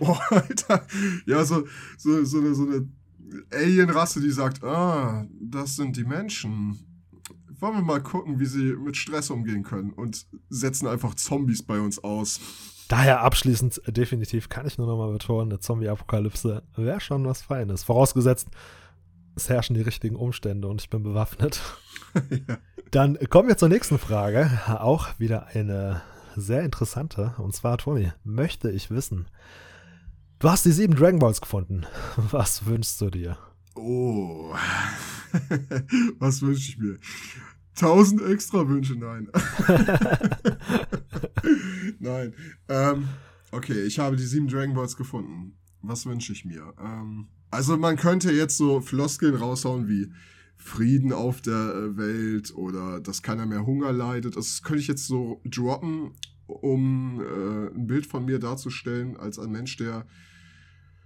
[0.00, 0.86] Oh, Alter.
[1.24, 1.64] Ja, so,
[1.96, 2.86] so, so eine, so eine
[3.54, 6.93] Alien-Rasse, die sagt, ah, das sind die Menschen.
[7.64, 11.80] Wollen wir mal gucken, wie sie mit Stress umgehen können und setzen einfach Zombies bei
[11.80, 12.38] uns aus.
[12.88, 17.82] Daher abschließend definitiv kann ich nur noch mal betonen, eine Zombie-Apokalypse wäre schon was Feines.
[17.82, 18.48] Vorausgesetzt,
[19.34, 21.62] es herrschen die richtigen Umstände und ich bin bewaffnet.
[22.30, 22.58] ja.
[22.90, 24.50] Dann kommen wir zur nächsten Frage.
[24.66, 26.02] Auch wieder eine
[26.36, 27.34] sehr interessante.
[27.38, 29.26] Und zwar, Toni, möchte ich wissen,
[30.38, 31.86] Du hast die sieben Dragon Balls gefunden.
[32.16, 33.38] Was wünschst du dir?
[33.74, 34.54] Oh.
[36.18, 36.98] Was wünsche ich mir?
[37.74, 39.28] Tausend extra Wünsche, nein.
[41.98, 42.34] nein.
[42.68, 43.08] Ähm,
[43.50, 45.56] okay, ich habe die sieben Dragon Balls gefunden.
[45.82, 46.72] Was wünsche ich mir?
[46.80, 50.12] Ähm, also man könnte jetzt so Floskeln raushauen wie
[50.56, 54.36] Frieden auf der äh, Welt oder dass keiner mehr Hunger leidet.
[54.36, 56.12] Das könnte ich jetzt so droppen
[56.46, 60.06] um äh, ein Bild von mir darzustellen als ein Mensch, der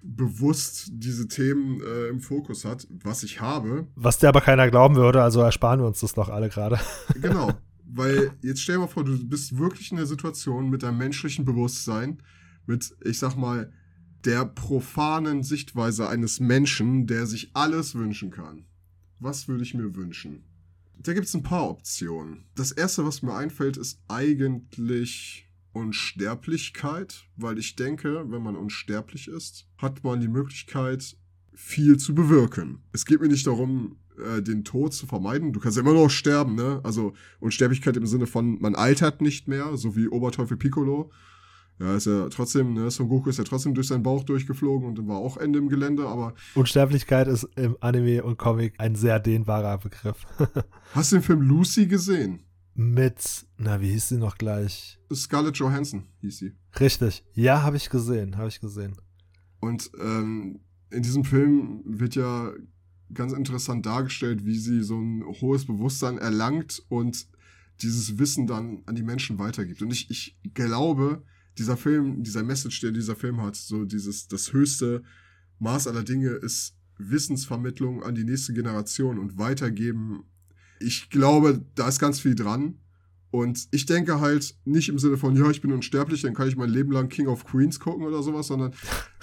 [0.03, 3.87] bewusst diese Themen äh, im Fokus hat, was ich habe.
[3.97, 6.79] Was dir aber keiner glauben würde, also ersparen wir uns das doch alle gerade.
[7.21, 7.53] genau,
[7.85, 11.45] weil jetzt stell dir mal vor, du bist wirklich in der Situation mit deinem menschlichen
[11.45, 12.23] Bewusstsein,
[12.67, 13.73] mit, ich sag mal,
[14.25, 18.67] der profanen Sichtweise eines Menschen, der sich alles wünschen kann.
[19.21, 20.45] Was würde ich mir wünschen?
[21.01, 22.47] Da gibt es ein paar Optionen.
[22.55, 25.48] Das erste, was mir einfällt, ist eigentlich
[25.79, 31.17] Unsterblichkeit, weil ich denke, wenn man unsterblich ist, hat man die Möglichkeit,
[31.55, 32.83] viel zu bewirken.
[32.93, 35.53] Es geht mir nicht darum, äh, den Tod zu vermeiden.
[35.53, 36.81] Du kannst ja immer noch sterben, ne?
[36.85, 41.11] Also Unsterblichkeit im Sinne von, man altert nicht mehr, so wie Oberteufel Piccolo.
[41.81, 44.99] Ja, ist ja trotzdem, ne, Son Goku ist ja trotzdem durch seinen Bauch durchgeflogen und
[44.99, 46.35] dann war auch Ende im Gelände, aber.
[46.57, 50.27] Unsterblichkeit ist im Anime und Comic ein sehr dehnbarer Begriff.
[50.93, 52.41] Hast du den Film Lucy gesehen?
[52.81, 55.01] Mit, na, wie hieß sie noch gleich?
[55.13, 56.53] Scarlett Johansson hieß sie.
[56.79, 57.25] Richtig.
[57.35, 58.95] Ja, habe ich gesehen, habe ich gesehen.
[59.59, 60.61] Und ähm,
[60.91, 62.53] in diesem Film wird ja
[63.13, 67.27] ganz interessant dargestellt, wie sie so ein hohes Bewusstsein erlangt und
[67.83, 69.83] dieses Wissen dann an die Menschen weitergibt.
[69.83, 71.25] Und ich, ich glaube,
[71.59, 75.03] dieser Film, dieser Message, der dieser Film hat, so dieses, das höchste
[75.59, 80.23] Maß aller Dinge ist Wissensvermittlung an die nächste Generation und weitergeben.
[80.81, 82.79] Ich glaube, da ist ganz viel dran.
[83.31, 86.57] Und ich denke halt nicht im Sinne von, ja, ich bin unsterblich, dann kann ich
[86.57, 88.73] mein Leben lang King of Queens gucken oder sowas, sondern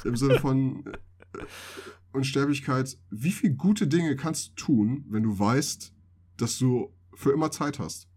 [0.04, 1.44] im Sinne von äh,
[2.12, 5.92] Unsterblichkeit, wie viele gute Dinge kannst du tun, wenn du weißt,
[6.38, 8.08] dass du für immer Zeit hast?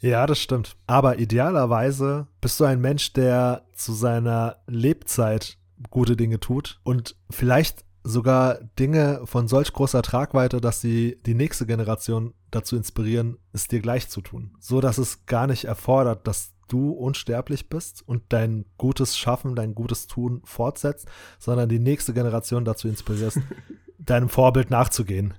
[0.00, 0.76] Ja, das stimmt.
[0.86, 5.58] Aber idealerweise bist du ein Mensch, der zu seiner Lebzeit
[5.90, 11.66] gute Dinge tut und vielleicht sogar Dinge von solch großer Tragweite, dass sie die nächste
[11.66, 14.56] Generation dazu inspirieren, es dir gleich zu tun.
[14.58, 19.74] So dass es gar nicht erfordert, dass du unsterblich bist und dein gutes Schaffen, dein
[19.74, 23.40] gutes Tun fortsetzt, sondern die nächste Generation dazu inspirierst,
[23.98, 25.34] deinem Vorbild nachzugehen.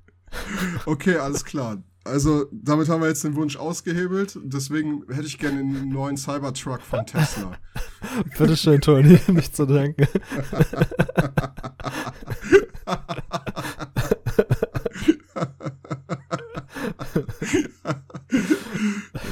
[0.86, 1.78] Okay, alles klar.
[2.04, 4.40] Also, damit haben wir jetzt den Wunsch ausgehebelt.
[4.44, 7.52] Deswegen hätte ich gerne einen neuen Cybertruck von Tesla.
[8.38, 10.08] Bitteschön, Toni, nicht zu danken.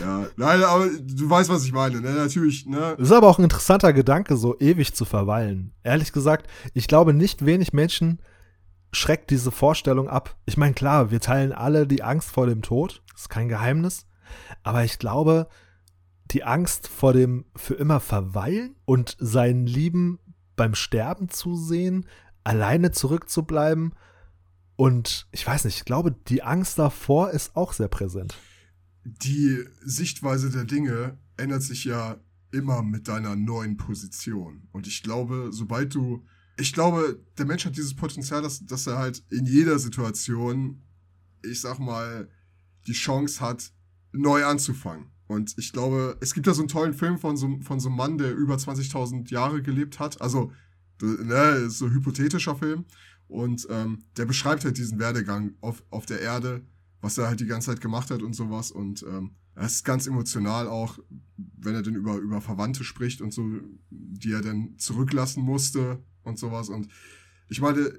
[0.01, 2.11] ja, nein, aber du weißt, was ich meine, ne?
[2.11, 2.93] Natürlich, ne?
[2.99, 5.71] Das ist aber auch ein interessanter Gedanke, so ewig zu verweilen.
[5.83, 8.19] Ehrlich gesagt, ich glaube, nicht wenig Menschen
[8.91, 10.37] schreckt diese Vorstellung ab.
[10.45, 14.05] Ich meine, klar, wir teilen alle die Angst vor dem Tod, ist kein Geheimnis,
[14.63, 15.47] aber ich glaube,
[16.31, 20.19] die Angst vor dem für immer verweilen und seinen Lieben
[20.55, 22.05] beim Sterben zu sehen,
[22.43, 23.93] alleine zurückzubleiben
[24.75, 28.37] und ich weiß nicht, ich glaube, die Angst davor ist auch sehr präsent.
[29.03, 32.17] Die Sichtweise der Dinge ändert sich ja
[32.51, 36.25] immer mit deiner neuen Position und ich glaube, sobald du
[36.59, 40.81] ich glaube, der Mensch hat dieses Potenzial, dass, dass er halt in jeder Situation,
[41.43, 42.29] ich sag mal,
[42.87, 43.71] die Chance hat,
[44.11, 45.07] neu anzufangen.
[45.27, 47.97] Und ich glaube, es gibt da so einen tollen Film von so, von so einem
[47.97, 50.19] Mann, der über 20.000 Jahre gelebt hat.
[50.21, 50.51] Also,
[51.01, 52.85] ne, so ein hypothetischer Film.
[53.27, 56.65] Und ähm, der beschreibt halt diesen Werdegang auf, auf der Erde,
[56.99, 58.71] was er halt die ganze Zeit gemacht hat und sowas.
[58.71, 60.97] Und ähm, er ist ganz emotional auch,
[61.37, 63.47] wenn er dann über, über Verwandte spricht und so,
[63.91, 66.69] die er dann zurücklassen musste und sowas.
[66.69, 66.87] Und
[67.49, 67.91] ich meine,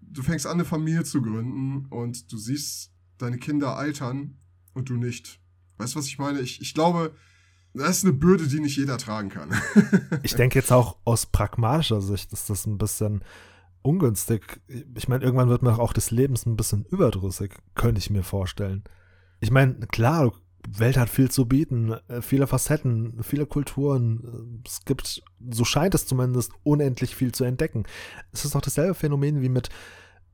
[0.00, 4.38] du fängst an, eine Familie zu gründen und du siehst deine Kinder altern
[4.74, 5.40] und du nicht.
[5.78, 6.40] Weißt du, was ich meine?
[6.40, 7.14] Ich, ich glaube,
[7.72, 9.50] das ist eine Bürde, die nicht jeder tragen kann.
[10.22, 13.22] ich denke jetzt auch aus pragmatischer Sicht ist das ein bisschen
[13.82, 14.60] ungünstig.
[14.94, 18.84] Ich meine, irgendwann wird mir auch des Lebens ein bisschen überdrüssig, könnte ich mir vorstellen.
[19.40, 20.36] Ich meine, klar, du
[20.68, 24.62] Welt hat viel zu bieten, äh, viele Facetten, viele Kulturen.
[24.66, 27.84] Es gibt, so scheint es zumindest, unendlich viel zu entdecken.
[28.32, 29.68] Es ist auch dasselbe Phänomen wie mit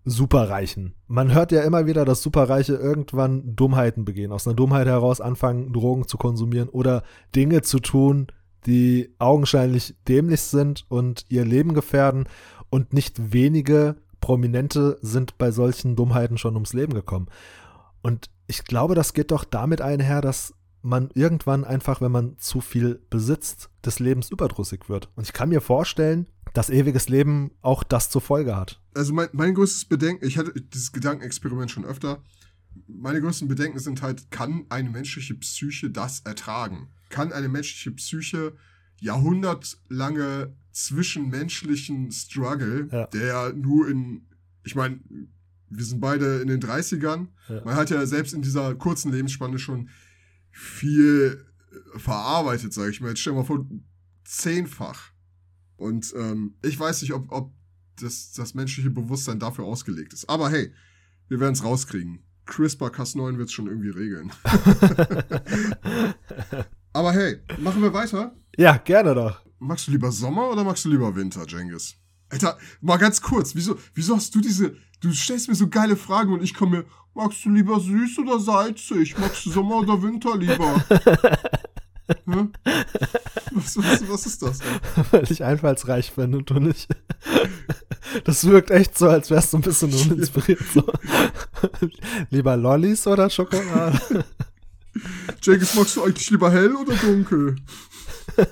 [0.04, 0.94] Superreichen.
[1.08, 5.72] Man hört ja immer wieder, dass Superreiche irgendwann Dummheiten begehen, aus einer Dummheit heraus anfangen,
[5.72, 7.02] Drogen zu konsumieren oder
[7.34, 8.28] Dinge zu tun,
[8.66, 12.28] die augenscheinlich dämlich sind und ihr Leben gefährden.
[12.70, 17.26] Und nicht wenige Prominente sind bei solchen Dummheiten schon ums Leben gekommen.
[18.02, 22.60] Und ich glaube, das geht doch damit einher, dass man irgendwann einfach, wenn man zu
[22.60, 25.10] viel besitzt, des Lebens überdrüssig wird.
[25.16, 28.80] Und ich kann mir vorstellen, dass ewiges Leben auch das zur Folge hat.
[28.94, 32.22] Also mein, mein größtes Bedenken, ich hatte dieses Gedankenexperiment schon öfter,
[32.86, 36.88] meine größten Bedenken sind halt, kann eine menschliche Psyche das ertragen?
[37.08, 38.54] Kann eine menschliche Psyche
[39.00, 43.06] jahrhundertlange zwischenmenschlichen Struggle, ja.
[43.06, 44.26] der nur in,
[44.64, 45.00] ich meine,
[45.68, 47.28] wir sind beide in den 30ern.
[47.48, 47.64] Ja.
[47.64, 49.88] Man hat ja selbst in dieser kurzen Lebensspanne schon
[50.50, 53.08] viel äh, verarbeitet, sage ich mal.
[53.08, 53.66] Jetzt stell dir mal vor,
[54.24, 55.10] zehnfach.
[55.76, 57.52] Und ähm, ich weiß nicht, ob, ob
[58.00, 60.28] das, das menschliche Bewusstsein dafür ausgelegt ist.
[60.28, 60.72] Aber hey,
[61.28, 62.22] wir werden es rauskriegen.
[62.46, 64.32] CRISPR-Cas9 wird es schon irgendwie regeln.
[66.92, 68.36] Aber hey, machen wir weiter?
[68.56, 69.44] Ja, gerne doch.
[69.58, 71.96] Magst du lieber Sommer oder magst du lieber Winter, Jengis?
[72.28, 76.32] Alter, mal ganz kurz, wieso, wieso hast du diese, du stellst mir so geile Fragen
[76.32, 76.84] und ich komme mir,
[77.14, 79.16] magst du lieber süß oder salzig?
[79.18, 80.84] Magst du Sommer oder Winter lieber?
[82.08, 82.48] Hä?
[83.50, 85.04] was, was, was ist das denn?
[85.10, 86.88] Weil ich einfallsreich bin und du nicht.
[88.24, 90.62] Das wirkt echt so, als wärst du ein bisschen uninspiriert.
[90.72, 90.84] So.
[92.30, 94.24] Lieber Lollis oder Schokolade?
[95.42, 97.56] Jenkins, magst du eigentlich lieber hell oder dunkel?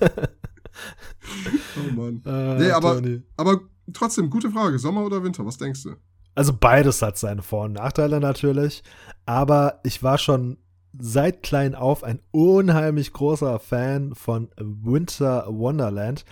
[1.77, 2.23] oh Mann.
[2.27, 3.01] Äh, nee, aber,
[3.37, 3.61] aber
[3.93, 4.79] trotzdem, gute Frage.
[4.79, 5.47] Sommer oder Winter?
[5.47, 5.95] Was denkst du?
[6.35, 8.83] Also beides hat seine Vor- und Nachteile natürlich.
[9.27, 10.59] Aber ich war schon
[10.99, 16.25] seit klein auf ein unheimlich großer Fan von Winter Wonderland.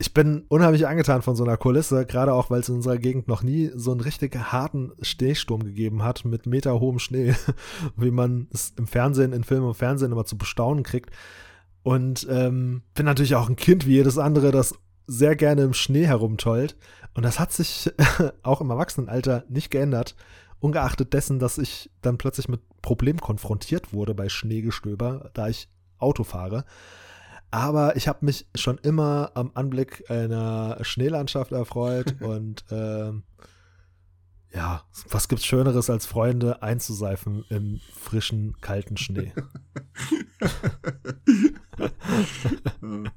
[0.00, 3.26] Ich bin unheimlich angetan von so einer Kulisse, gerade auch, weil es in unserer Gegend
[3.26, 7.34] noch nie so einen richtig harten Schneesturm gegeben hat mit meterhohem Schnee,
[7.96, 11.10] wie man es im Fernsehen, in Film und Fernsehen immer zu bestaunen kriegt.
[11.82, 14.74] Und ähm, bin natürlich auch ein Kind wie jedes andere, das
[15.06, 16.76] sehr gerne im Schnee herumtollt.
[17.18, 17.90] Und das hat sich
[18.44, 20.14] auch im Erwachsenenalter nicht geändert,
[20.60, 26.22] ungeachtet dessen, dass ich dann plötzlich mit Problemen konfrontiert wurde bei Schneegestöber, da ich Auto
[26.22, 26.64] fahre.
[27.50, 33.24] Aber ich habe mich schon immer am Anblick einer Schneelandschaft erfreut und ähm,
[34.54, 39.32] ja, was gibt's Schöneres als Freunde einzuseifen im frischen, kalten Schnee?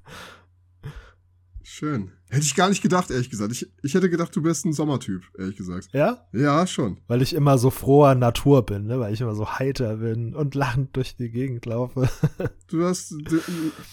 [1.73, 2.11] Schön.
[2.29, 3.53] Hätte ich gar nicht gedacht, ehrlich gesagt.
[3.53, 5.87] Ich, ich hätte gedacht, du bist ein Sommertyp, ehrlich gesagt.
[5.93, 6.27] Ja?
[6.33, 6.99] Ja, schon.
[7.07, 8.99] Weil ich immer so froher Natur bin, ne?
[8.99, 12.09] weil ich immer so heiter bin und lachend durch die Gegend laufe.
[12.67, 13.41] Du hast den,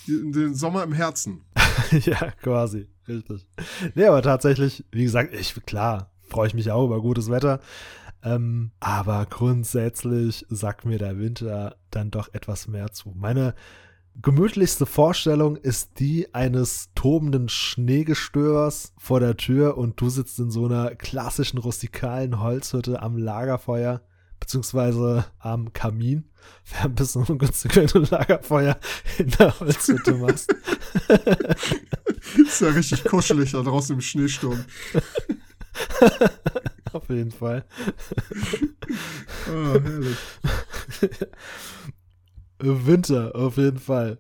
[0.09, 1.45] den, den Sommer im Herzen.
[1.91, 3.47] ja, quasi, richtig.
[3.95, 7.61] Nee, aber tatsächlich, wie gesagt, ich, klar, freue ich mich auch über gutes Wetter.
[8.24, 13.14] Ähm, aber grundsätzlich sagt mir der Winter dann doch etwas mehr zu.
[13.16, 13.55] Meine
[14.21, 20.66] gemütlichste Vorstellung ist die eines tobenden Schneegestöbers vor der Tür und du sitzt in so
[20.66, 24.03] einer klassischen rustikalen Holzhütte am Lagerfeuer
[24.41, 26.31] beziehungsweise am Kamin.
[26.71, 28.79] Wäre ein bisschen ungünstig, wenn du Lagerfeuer
[29.19, 30.55] in der Holzhütte machst.
[32.37, 34.64] Ist ja richtig kuschelig da draußen im Schneesturm.
[36.93, 37.64] Auf jeden Fall.
[39.49, 40.16] Ah, herrlich.
[42.59, 44.18] Winter, auf jeden Fall.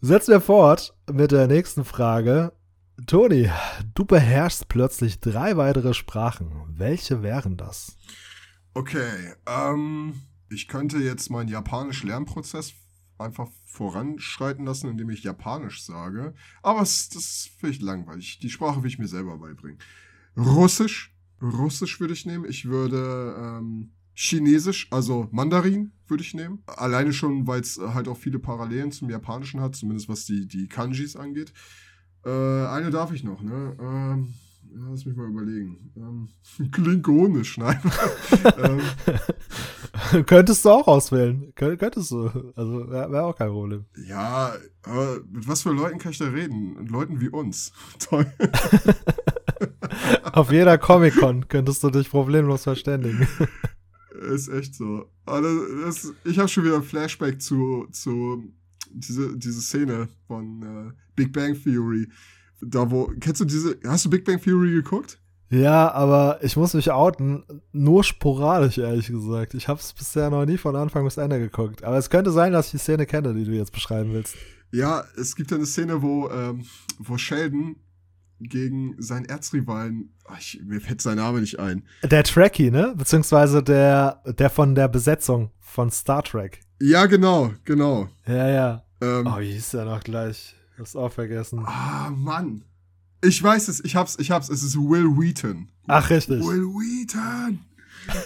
[0.00, 2.52] Setzen wir fort mit der nächsten Frage.
[3.06, 3.50] Toni,
[3.94, 6.52] du beherrschst plötzlich drei weitere Sprachen.
[6.68, 7.96] Welche wären das?
[8.74, 10.14] Okay, ähm,
[10.50, 12.74] ich könnte jetzt meinen Japanisch-Lernprozess
[13.18, 16.34] einfach voranschreiten lassen, indem ich Japanisch sage.
[16.62, 18.38] Aber es, das ist vielleicht langweilig.
[18.40, 19.78] Die Sprache will ich mir selber beibringen.
[20.36, 21.14] Russisch.
[21.40, 22.44] Russisch würde ich nehmen.
[22.44, 26.62] Ich würde ähm, Chinesisch, also Mandarin, würde ich nehmen.
[26.66, 30.68] Alleine schon, weil es halt auch viele Parallelen zum Japanischen hat, zumindest was die, die
[30.68, 31.52] Kanjis angeht.
[32.24, 33.76] Äh, eine darf ich noch, ne?
[33.80, 34.34] Ähm,
[34.74, 35.92] ja, lass mich mal überlegen.
[35.96, 36.28] Ähm,
[36.70, 37.80] Klingonisch, nein.
[38.58, 38.80] ähm,
[40.26, 41.52] Könntest du auch auswählen.
[41.54, 42.52] Kön könntest du.
[42.56, 43.84] Also wäre wär auch kein Problem.
[44.06, 44.52] ja,
[44.82, 46.74] aber mit was für Leuten kann ich da reden?
[46.74, 47.72] Mit Leuten wie uns.
[47.98, 48.26] Toll.
[50.32, 53.26] Auf jeder Comic-Con könntest du dich problemlos verständigen.
[54.30, 55.06] Ist echt so.
[55.26, 58.44] Das, ich habe schon wieder ein Flashback zu, zu
[58.90, 62.08] diese, diese Szene von äh, Big Bang Theory.
[62.60, 65.18] Da wo, kennst du diese, hast du Big Bang Theory geguckt?
[65.50, 67.44] Ja, aber ich muss mich outen.
[67.72, 69.52] Nur sporadisch, ehrlich gesagt.
[69.52, 71.84] Ich habe es bisher noch nie von Anfang bis Ende geguckt.
[71.84, 74.34] Aber es könnte sein, dass ich die Szene kenne, die du jetzt beschreiben willst.
[74.70, 76.64] Ja, es gibt eine Szene, wo, ähm,
[76.98, 77.76] wo Sheldon
[78.48, 81.84] gegen seinen Erzrivalen, ach, ich, mir fällt sein Name nicht ein.
[82.02, 82.94] Der Trekkie, ne?
[82.96, 86.60] Beziehungsweise der, der von der Besetzung von Star Trek.
[86.80, 88.08] Ja, genau, genau.
[88.26, 88.82] Ja, ja.
[89.00, 90.54] Ähm, Oh, wie hieß der noch gleich?
[90.78, 91.60] Hab's auch vergessen.
[91.64, 92.64] Ah, Mann.
[93.24, 95.68] Ich weiß es, ich hab's, ich hab's, es ist Will Wheaton.
[95.86, 96.40] Ach, richtig.
[96.44, 97.60] Will Wheaton.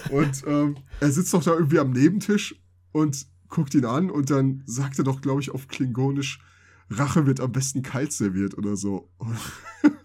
[0.09, 2.55] Und ähm, er sitzt doch da irgendwie am Nebentisch
[2.93, 6.41] und guckt ihn an und dann sagt er doch, glaube ich, auf Klingonisch,
[6.89, 9.09] Rache wird am besten kalt serviert oder so.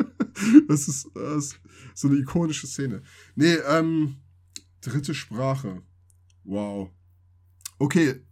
[0.69, 1.61] das, ist, das ist
[1.95, 3.03] so eine ikonische Szene.
[3.35, 4.17] Nee, ähm,
[4.81, 5.83] dritte Sprache.
[6.45, 6.91] Wow.
[7.79, 8.25] Okay,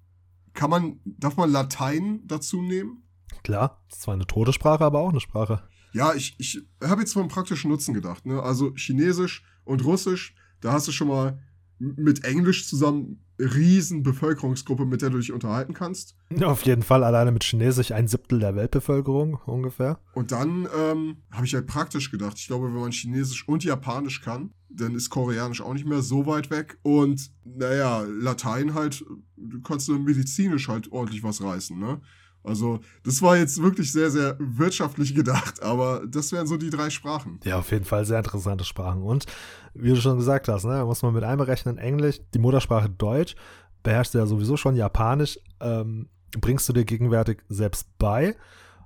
[0.55, 3.03] kann man, darf man Latein dazu nehmen?
[3.43, 5.63] Klar, ist zwar eine tote Sprache, aber auch eine Sprache.
[5.93, 8.27] Ja, ich, ich habe jetzt vom praktischen Nutzen gedacht.
[8.27, 8.43] Ne?
[8.43, 11.43] Also Chinesisch und Russisch, da hast du schon mal
[11.81, 16.14] mit Englisch zusammen riesen Bevölkerungsgruppe, mit der du dich unterhalten kannst.
[16.43, 19.99] Auf jeden Fall alleine mit Chinesisch ein Siebtel der Weltbevölkerung ungefähr.
[20.12, 22.37] Und dann ähm, habe ich halt praktisch gedacht.
[22.39, 26.26] Ich glaube, wenn man Chinesisch und Japanisch kann, dann ist Koreanisch auch nicht mehr so
[26.26, 26.78] weit weg.
[26.83, 29.03] Und naja, Latein halt,
[29.37, 32.01] du kannst dann medizinisch halt ordentlich was reißen, ne?
[32.43, 36.88] Also, das war jetzt wirklich sehr, sehr wirtschaftlich gedacht, aber das wären so die drei
[36.88, 37.38] Sprachen.
[37.45, 39.03] Ja, auf jeden Fall sehr interessante Sprachen.
[39.03, 39.26] Und
[39.74, 43.34] wie du schon gesagt hast, ne, muss man mit einberechnen, Englisch, die Muttersprache Deutsch,
[43.82, 48.36] beherrschst du ja sowieso schon Japanisch, ähm, bringst du dir gegenwärtig selbst bei.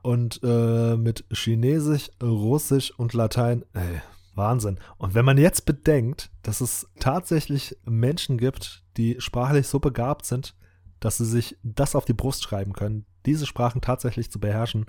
[0.02, 4.02] Und äh, mit Chinesisch, Russisch und Latein, ey,
[4.34, 4.78] Wahnsinn.
[4.98, 10.54] Und wenn man jetzt bedenkt, dass es tatsächlich Menschen gibt, die sprachlich so begabt sind,
[11.00, 14.86] dass sie sich das auf die Brust schreiben können, diese Sprachen tatsächlich zu beherrschen,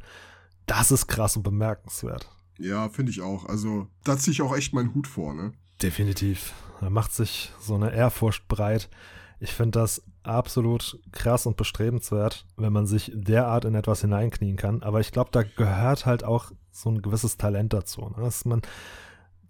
[0.65, 2.29] das ist krass und bemerkenswert.
[2.57, 3.45] Ja, finde ich auch.
[3.45, 5.53] Also, da ziehe ich auch echt meinen Hut vor, ne?
[5.81, 6.53] Definitiv.
[6.79, 8.89] Da macht sich so eine Ehrfurcht breit.
[9.39, 14.81] Ich finde das absolut krass und bestrebenswert, wenn man sich derart in etwas hineinknien kann.
[14.83, 18.13] Aber ich glaube, da gehört halt auch so ein gewisses Talent dazu.
[18.17, 18.29] Ne?
[18.45, 18.61] Man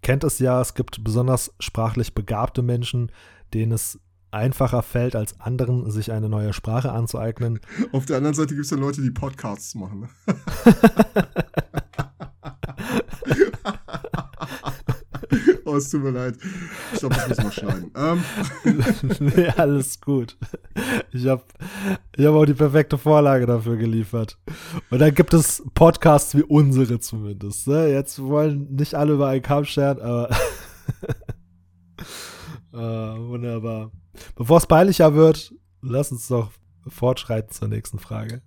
[0.02, 3.10] kennt es ja, es gibt besonders sprachlich begabte Menschen,
[3.54, 4.00] denen es
[4.30, 7.58] einfacher fällt als anderen, sich eine neue Sprache anzueignen.
[7.92, 10.00] Auf der anderen Seite gibt es ja Leute, die Podcasts machen.
[10.00, 10.08] Ne?
[15.64, 16.36] oh, es tut mir leid.
[16.92, 17.90] Ich glaube, das müssen wir schneiden.
[17.96, 18.24] Ähm.
[19.36, 20.36] nee, alles gut.
[21.12, 21.44] Ich habe
[22.16, 24.38] ich hab auch die perfekte Vorlage dafür geliefert.
[24.90, 27.68] Und dann gibt es Podcasts wie unsere zumindest.
[27.68, 27.92] Ne?
[27.92, 30.30] Jetzt wollen nicht alle über einen Kampf scheren, aber
[32.76, 33.92] ah, wunderbar.
[34.34, 36.52] Bevor es peinlicher wird, lass uns doch
[36.86, 38.42] fortschreiten zur nächsten Frage.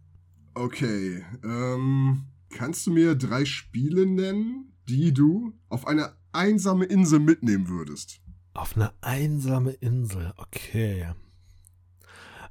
[0.54, 1.24] Okay.
[1.44, 8.22] Ähm, kannst du mir drei Spiele nennen, die du auf eine einsame Insel mitnehmen würdest?
[8.54, 11.08] Auf eine einsame Insel, okay.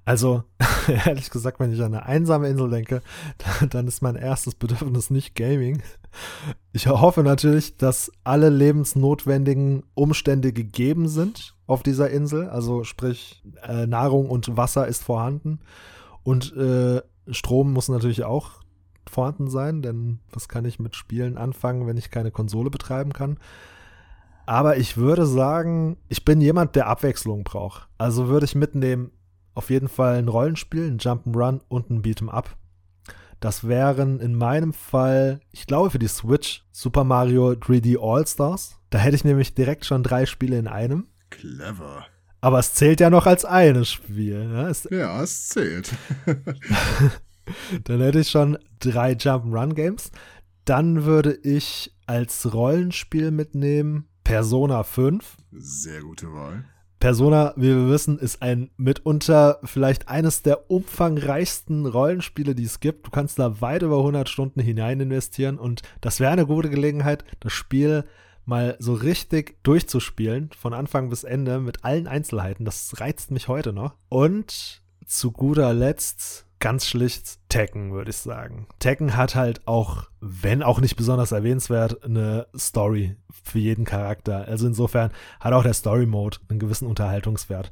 [0.09, 0.43] Also,
[1.05, 3.03] ehrlich gesagt, wenn ich an eine einsame Insel denke,
[3.69, 5.83] dann ist mein erstes Bedürfnis nicht Gaming.
[6.73, 12.49] Ich hoffe natürlich, dass alle lebensnotwendigen Umstände gegeben sind auf dieser Insel.
[12.49, 15.61] Also sprich, äh, Nahrung und Wasser ist vorhanden.
[16.23, 18.53] Und äh, Strom muss natürlich auch
[19.07, 23.37] vorhanden sein, denn was kann ich mit Spielen anfangen, wenn ich keine Konsole betreiben kann?
[24.47, 27.91] Aber ich würde sagen, ich bin jemand, der Abwechslung braucht.
[27.99, 29.11] Also würde ich mitnehmen
[29.59, 32.57] auf jeden Fall ein Rollenspiel, ein Jump'n'Run und ein Beat'em Up.
[33.41, 38.79] Das wären in meinem Fall, ich glaube für die Switch, Super Mario 3D All-Stars.
[38.91, 41.09] Da hätte ich nämlich direkt schon drei Spiele in einem.
[41.31, 42.07] Clever.
[42.41, 44.47] Aber es zählt ja noch als eines Spiel.
[44.47, 44.69] Ne?
[44.69, 45.93] Es ja, es zählt.
[47.85, 50.13] Dann hätte ich schon drei Jump'n'Run-Games.
[50.65, 55.37] Dann würde ich als Rollenspiel mitnehmen Persona 5.
[55.51, 56.65] Sehr gute Wahl.
[57.01, 63.07] Persona, wie wir wissen, ist ein mitunter vielleicht eines der umfangreichsten Rollenspiele, die es gibt.
[63.07, 67.25] Du kannst da weit über 100 Stunden hinein investieren und das wäre eine gute Gelegenheit,
[67.41, 68.05] das Spiel
[68.45, 72.65] mal so richtig durchzuspielen, von Anfang bis Ende mit allen Einzelheiten.
[72.65, 73.95] Das reizt mich heute noch.
[74.09, 78.67] Und zu guter Letzt ganz schlicht Tekken, würde ich sagen.
[78.79, 84.47] Tekken hat halt auch, wenn auch nicht besonders erwähnenswert, eine Story für jeden Charakter.
[84.47, 87.71] Also insofern hat auch der Story-Mode einen gewissen Unterhaltungswert.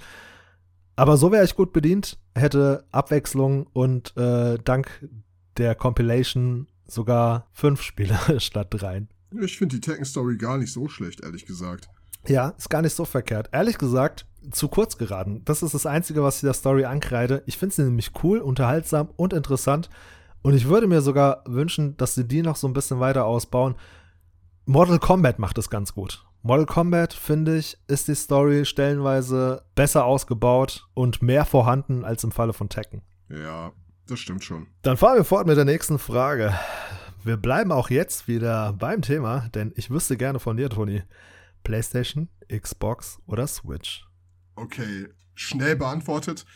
[0.97, 5.07] Aber so wäre ich gut bedient, hätte Abwechslung und äh, dank
[5.59, 9.09] der Compilation sogar fünf Spiele statt dreien.
[9.43, 11.91] Ich finde die Tekken-Story gar nicht so schlecht, ehrlich gesagt.
[12.29, 13.49] Ja, ist gar nicht so verkehrt.
[13.53, 15.43] Ehrlich gesagt, zu kurz geraten.
[15.45, 17.43] Das ist das Einzige, was ich der Story ankreide.
[17.47, 19.91] Ich finde sie nämlich cool, unterhaltsam und interessant.
[20.43, 23.75] Und ich würde mir sogar wünschen, dass sie die noch so ein bisschen weiter ausbauen.
[24.65, 26.25] Mortal Kombat macht es ganz gut.
[26.43, 32.31] Mortal Kombat, finde ich, ist die Story stellenweise besser ausgebaut und mehr vorhanden als im
[32.31, 33.03] Falle von Tekken.
[33.29, 33.73] Ja,
[34.07, 34.69] das stimmt schon.
[34.83, 36.55] Dann fahren wir fort mit der nächsten Frage.
[37.25, 41.03] Wir bleiben auch jetzt wieder beim Thema, denn ich wüsste gerne von dir, Toni.
[41.67, 44.07] PlayStation, Xbox oder Switch?
[44.55, 46.47] Okay, schnell beantwortet.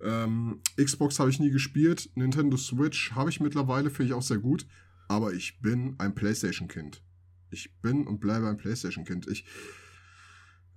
[0.00, 2.10] Ähm, Xbox habe ich nie gespielt.
[2.14, 4.64] Nintendo Switch habe ich mittlerweile, finde ich auch sehr gut.
[5.08, 7.02] Aber ich bin ein PlayStation-Kind.
[7.50, 9.26] Ich bin und bleibe ein PlayStation-Kind.
[9.26, 9.44] Ich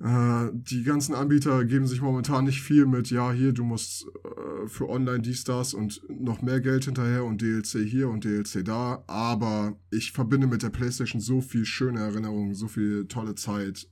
[0.04, 4.68] äh, die ganzen Anbieter geben sich momentan nicht viel mit, ja, hier, du musst äh,
[4.68, 9.04] für online dies, das und noch mehr Geld hinterher und DLC hier und DLC da.
[9.08, 13.88] Aber ich verbinde mit der PlayStation so viel schöne Erinnerungen, so viel tolle Zeit.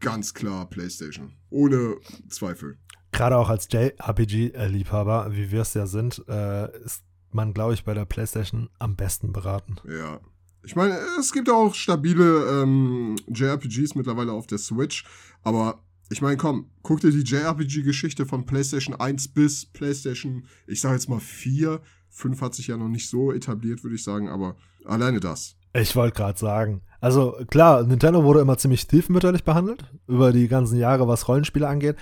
[0.00, 1.32] Ganz klar PlayStation.
[1.48, 1.96] Ohne
[2.28, 2.76] Zweifel.
[3.12, 7.94] Gerade auch als JRPG-Liebhaber, wie wir es ja sind, äh, ist man, glaube ich, bei
[7.94, 9.76] der PlayStation am besten beraten.
[9.88, 10.20] Ja,
[10.64, 15.04] ich meine, es gibt auch stabile ähm, JRPGs mittlerweile auf der Switch,
[15.42, 20.92] aber ich meine, komm, guck dir die JRPG-Geschichte von PlayStation 1 bis PlayStation, ich sag
[20.92, 21.80] jetzt mal 4.
[22.10, 25.56] 5 hat sich ja noch nicht so etabliert, würde ich sagen, aber alleine das.
[25.72, 26.82] Ich wollte gerade sagen.
[27.00, 31.96] Also klar, Nintendo wurde immer ziemlich stiefmütterlich behandelt über die ganzen Jahre, was Rollenspiele angeht.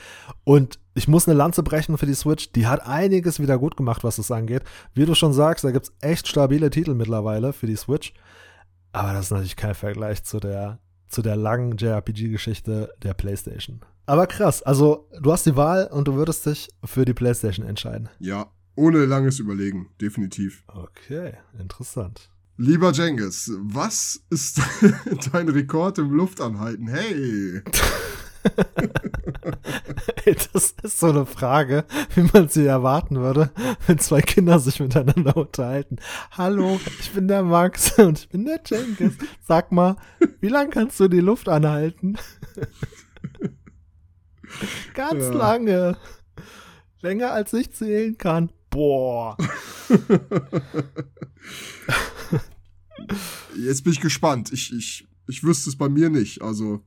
[0.44, 2.52] Und ich muss eine Lanze brechen für die Switch.
[2.52, 4.62] Die hat einiges wieder gut gemacht, was das angeht.
[4.94, 8.12] Wie du schon sagst, da gibt es echt stabile Titel mittlerweile für die Switch.
[8.92, 10.78] Aber das ist natürlich kein Vergleich zu der,
[11.08, 13.80] zu der langen JRPG-Geschichte der PlayStation.
[14.06, 18.08] Aber krass, also du hast die Wahl und du würdest dich für die PlayStation entscheiden.
[18.18, 20.64] Ja, ohne langes Überlegen, definitiv.
[20.66, 22.30] Okay, interessant.
[22.56, 24.60] Lieber Jengis, was ist
[25.32, 26.88] dein Rekord im Luftanhalten?
[26.88, 27.62] Hey!
[30.24, 31.84] das ist so eine Frage,
[32.14, 33.50] wie man sie erwarten würde,
[33.86, 35.96] wenn zwei Kinder sich miteinander unterhalten.
[36.32, 39.14] Hallo, ich bin der Max und ich bin der Jenkins.
[39.46, 39.96] Sag mal,
[40.40, 42.18] wie lange kannst du die Luft anhalten?
[44.94, 45.32] Ganz ja.
[45.32, 45.96] lange.
[47.00, 48.52] Länger als ich zählen kann.
[48.70, 49.36] Boah.
[53.56, 54.52] Jetzt bin ich gespannt.
[54.52, 56.42] Ich, ich ich wüsste es bei mir nicht.
[56.42, 56.80] Also.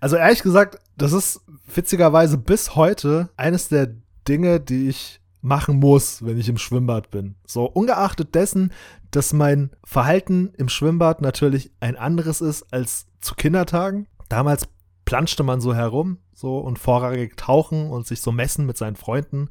[0.00, 1.40] Also ehrlich gesagt, das ist
[1.72, 3.94] witzigerweise bis heute eines der
[4.26, 7.34] Dinge, die ich machen muss, wenn ich im Schwimmbad bin.
[7.46, 8.72] So ungeachtet dessen,
[9.10, 14.06] dass mein Verhalten im Schwimmbad natürlich ein anderes ist als zu Kindertagen.
[14.28, 14.68] Damals
[15.04, 19.50] planschte man so herum, so und vorrangig tauchen und sich so messen mit seinen Freunden.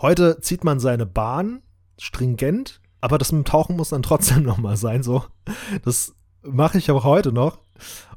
[0.00, 1.62] Heute zieht man seine Bahn
[1.98, 5.24] stringent, aber das mit dem Tauchen muss dann trotzdem nochmal sein, so.
[5.84, 7.60] Das mache ich auch heute noch.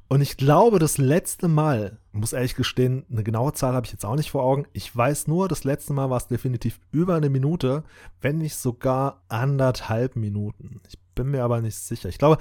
[0.07, 4.05] Und ich glaube, das letzte Mal, muss ehrlich gestehen, eine genaue Zahl habe ich jetzt
[4.05, 4.65] auch nicht vor Augen.
[4.73, 7.85] Ich weiß nur, das letzte Mal war es definitiv über eine Minute,
[8.19, 10.81] wenn nicht sogar anderthalb Minuten.
[10.89, 12.09] Ich bin mir aber nicht sicher.
[12.09, 12.39] Ich glaube,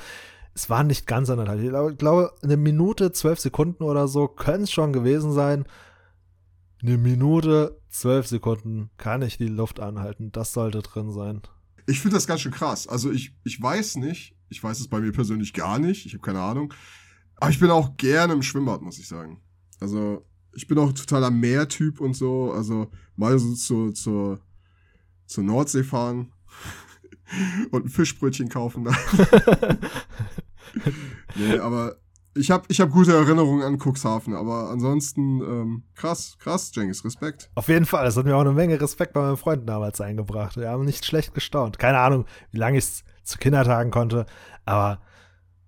[0.53, 1.61] es waren nicht ganz anderthalb.
[1.62, 5.64] Ich glaube, eine Minute, zwölf Sekunden oder so können es schon gewesen sein.
[6.83, 10.33] Eine Minute, zwölf Sekunden kann ich die Luft anhalten.
[10.33, 11.43] Das sollte drin sein.
[11.87, 12.89] Ich finde das ganz schön krass.
[12.89, 16.22] Also ich, ich weiß nicht, ich weiß es bei mir persönlich gar nicht, ich habe
[16.22, 16.74] keine Ahnung.
[17.36, 19.40] Aber ich bin auch gerne im Schwimmbad, muss ich sagen.
[19.80, 22.53] Also ich bin auch totaler Meertyp und so.
[22.53, 24.40] Also mal so zur, zur,
[25.26, 26.32] zur Nordsee fahren
[27.70, 28.84] und ein Fischbrötchen kaufen.
[31.36, 31.96] nee, aber
[32.34, 37.51] ich habe ich hab gute Erinnerungen an Cuxhaven, aber ansonsten ähm, krass, krass, Jengis, Respekt.
[37.55, 40.57] Auf jeden Fall, das hat mir auch eine Menge Respekt bei meinen Freunden damals eingebracht.
[40.57, 41.78] Wir haben nicht schlecht gestaunt.
[41.78, 44.26] Keine Ahnung, wie lange ich es zu Kindertagen konnte,
[44.64, 45.01] aber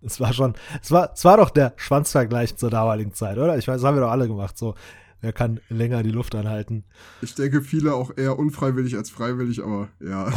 [0.03, 3.57] es war schon, es war, es war doch der Schwanzvergleich zur damaligen Zeit, oder?
[3.57, 4.75] Ich weiß, das haben wir doch alle gemacht, so.
[5.21, 6.85] Wer kann länger die Luft anhalten?
[7.21, 10.33] Ich denke, viele auch eher unfreiwillig als freiwillig, aber ja.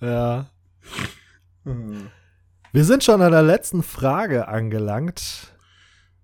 [0.00, 0.50] ja.
[2.72, 5.54] Wir sind schon an der letzten Frage angelangt.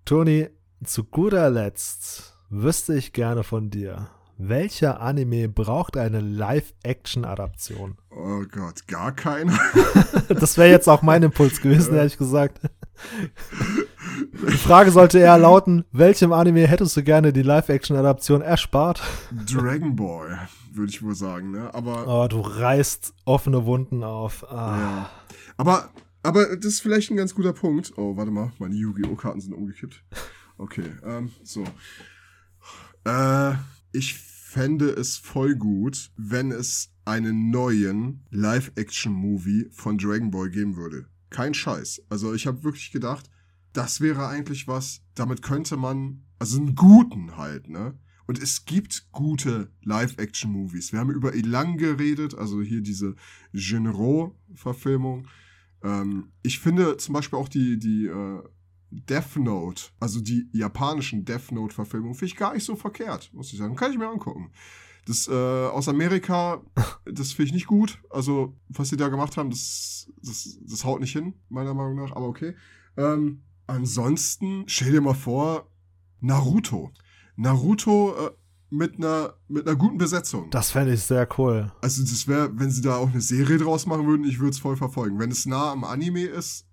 [0.05, 0.49] Toni,
[0.83, 4.09] zu guter Letzt wüsste ich gerne von dir.
[4.39, 7.97] Welcher Anime braucht eine Live-Action-Adaption?
[8.11, 9.59] Oh Gott, gar keiner.
[10.29, 12.61] das wäre jetzt auch mein Impuls gewesen, ehrlich gesagt.
[14.33, 19.03] Die Frage sollte eher lauten, welchem Anime hättest du gerne die Live-Action-Adaption erspart?
[19.51, 21.73] Dragon Ball, würde ich wohl sagen, ne?
[21.73, 22.07] Aber.
[22.07, 24.45] Oh, du reißt offene Wunden auf.
[24.51, 24.79] Ah.
[24.79, 25.11] Ja.
[25.57, 25.89] Aber
[26.27, 27.93] aber das ist vielleicht ein ganz guter Punkt.
[27.97, 29.15] Oh, warte mal, meine Yu-Gi-Oh!
[29.15, 30.03] Karten sind umgekippt.
[30.59, 31.63] Okay, ähm, so.
[33.05, 33.53] Äh,
[33.97, 41.07] ich fände es voll gut, wenn es einen neuen Live-Action-Movie von Dragon Ball geben würde.
[41.31, 42.03] Kein Scheiß.
[42.11, 43.31] Also ich habe wirklich gedacht,
[43.73, 47.99] das wäre eigentlich was, damit könnte man, also einen guten halt, ne?
[48.27, 50.93] Und es gibt gute Live-Action-Movies.
[50.93, 53.15] Wir haben über Elang geredet, also hier diese
[53.53, 55.29] Genero-Verfilmung.
[55.83, 58.43] Ähm, ich finde zum Beispiel auch die, die äh,
[58.91, 63.59] Death Note, also die japanischen Death Note-Verfilmungen, finde ich gar nicht so verkehrt, muss ich
[63.59, 63.77] sagen.
[63.77, 64.51] Kann ich mir angucken.
[65.07, 66.63] Das äh, aus Amerika,
[67.05, 68.01] das finde ich nicht gut.
[68.11, 72.13] Also, was sie da gemacht haben, das, das, das haut nicht hin, meiner Meinung nach,
[72.13, 72.55] aber okay.
[72.97, 75.71] Ähm, ansonsten, stell dir mal vor,
[76.21, 76.93] Naruto.
[77.37, 78.31] Naruto äh,
[78.71, 80.51] mit einer, mit einer guten Besetzung.
[80.51, 81.73] Das fände ich sehr cool.
[81.83, 84.59] Also, das wäre, wenn sie da auch eine Serie draus machen würden, ich würde es
[84.59, 85.21] voll verfolgen.
[85.21, 86.66] Wenn es nah am Anime ist,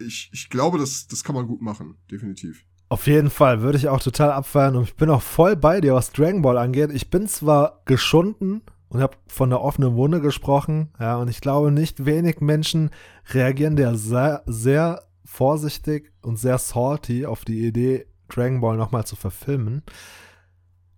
[0.00, 2.64] ich, ich glaube, das, das kann man gut machen, definitiv.
[2.88, 5.94] Auf jeden Fall, würde ich auch total abfeiern und ich bin auch voll bei dir,
[5.94, 6.90] was Dragon Ball angeht.
[6.92, 11.70] Ich bin zwar geschunden und habe von der offenen Wunde gesprochen, ja, und ich glaube,
[11.70, 12.90] nicht wenig Menschen
[13.32, 19.14] reagieren der sehr, sehr vorsichtig und sehr salty auf die Idee, Dragon Ball nochmal zu
[19.14, 19.82] verfilmen.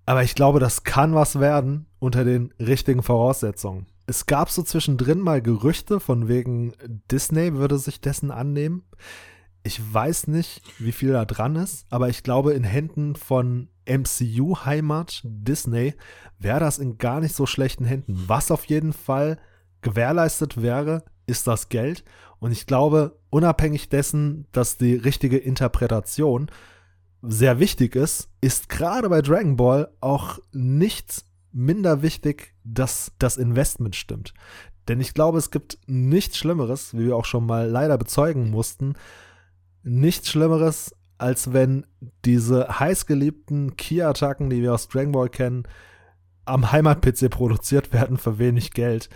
[0.07, 3.87] Aber ich glaube, das kann was werden unter den richtigen Voraussetzungen.
[4.07, 6.73] Es gab so zwischendrin mal Gerüchte von wegen
[7.11, 8.85] Disney würde sich dessen annehmen.
[9.63, 15.23] Ich weiß nicht, wie viel da dran ist, aber ich glaube, in Händen von MCU-Heimat
[15.25, 15.95] Disney
[16.39, 18.25] wäre das in gar nicht so schlechten Händen.
[18.27, 19.39] Was auf jeden Fall
[19.83, 22.05] gewährleistet wäre, ist das Geld.
[22.41, 26.51] Und ich glaube, unabhängig dessen, dass die richtige Interpretation
[27.23, 33.97] sehr wichtig ist, ist gerade bei Dragon Ball auch nicht minder wichtig, dass das Investment
[33.97, 34.35] stimmt.
[34.89, 38.95] Denn ich glaube, es gibt nichts Schlimmeres, wie wir auch schon mal leider bezeugen mussten,
[39.83, 41.87] nichts Schlimmeres, als wenn
[42.25, 45.65] diese heißgeliebten Key-Attacken, die wir aus Dragon Ball kennen,
[46.45, 49.09] am Heimat-PC produziert werden für wenig Geld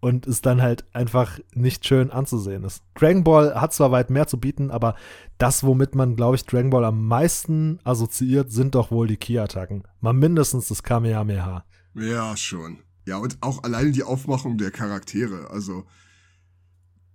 [0.00, 2.82] und es dann halt einfach nicht schön anzusehen ist.
[2.94, 4.94] Dragon Ball hat zwar weit mehr zu bieten, aber
[5.36, 9.84] das, womit man, glaube ich, Dragon Ball am meisten assoziiert, sind doch wohl die Ki-Attacken.
[10.00, 11.64] Mal mindestens das Kamehameha.
[11.94, 12.78] Ja, schon.
[13.06, 15.50] Ja, und auch alleine die Aufmachung der Charaktere.
[15.50, 15.86] Also,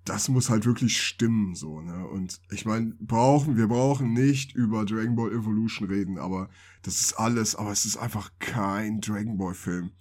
[0.06, 2.08] das muss halt wirklich stimmen, so, ne?
[2.08, 6.50] Und ich meine, brauchen, wir brauchen nicht über Dragon Ball Evolution reden, aber
[6.84, 9.92] das ist alles, aber es ist einfach kein Dragon Ball Film.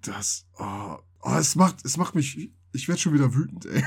[0.00, 3.84] Das, oh, oh es macht, es macht mich, ich werde schon wieder wütend, ey.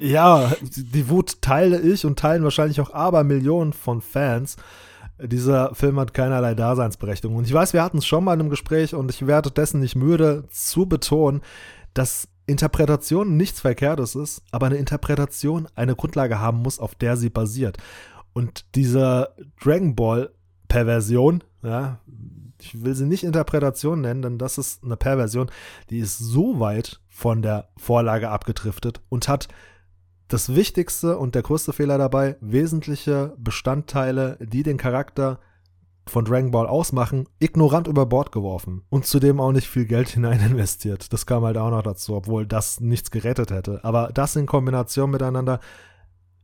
[0.00, 4.56] Ja, die Wut teile ich und teilen wahrscheinlich auch Abermillionen von Fans.
[5.26, 7.36] Dieser Film hat keinerlei Daseinsberechtigung.
[7.36, 9.80] Und ich weiß, wir hatten es schon mal in einem Gespräch und ich werde dessen
[9.80, 11.42] nicht müde zu betonen,
[11.94, 17.30] dass Interpretation nichts Verkehrtes ist, aber eine Interpretation eine Grundlage haben muss, auf der sie
[17.30, 17.78] basiert.
[18.32, 20.30] Und diese Dragon Ball
[20.68, 22.00] Perversion, ja,
[22.60, 25.50] ich will sie nicht Interpretation nennen, denn das ist eine Perversion,
[25.90, 29.48] die ist so weit von der Vorlage abgedriftet und hat
[30.32, 35.40] das Wichtigste und der größte Fehler dabei, wesentliche Bestandteile, die den Charakter
[36.06, 40.40] von Dragon Ball ausmachen, ignorant über Bord geworfen und zudem auch nicht viel Geld hinein
[40.40, 41.12] investiert.
[41.12, 43.84] Das kam halt auch noch dazu, obwohl das nichts gerettet hätte.
[43.84, 45.60] Aber das in Kombination miteinander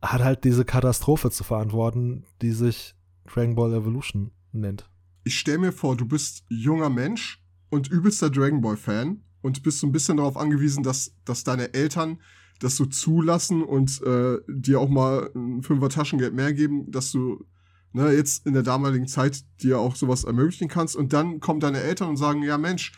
[0.01, 2.93] hat halt diese Katastrophe zu verantworten, die sich
[3.25, 4.89] Dragon Ball Evolution nennt.
[5.23, 9.79] Ich stell mir vor, du bist junger Mensch und übelster Dragon Ball Fan und bist
[9.79, 12.19] so ein bisschen darauf angewiesen, dass, dass deine Eltern
[12.59, 17.45] das so zulassen und äh, dir auch mal ein Fünfer Taschengeld mehr geben, dass du
[17.93, 20.95] ne, jetzt in der damaligen Zeit dir auch sowas ermöglichen kannst.
[20.95, 22.93] Und dann kommen deine Eltern und sagen, ja Mensch,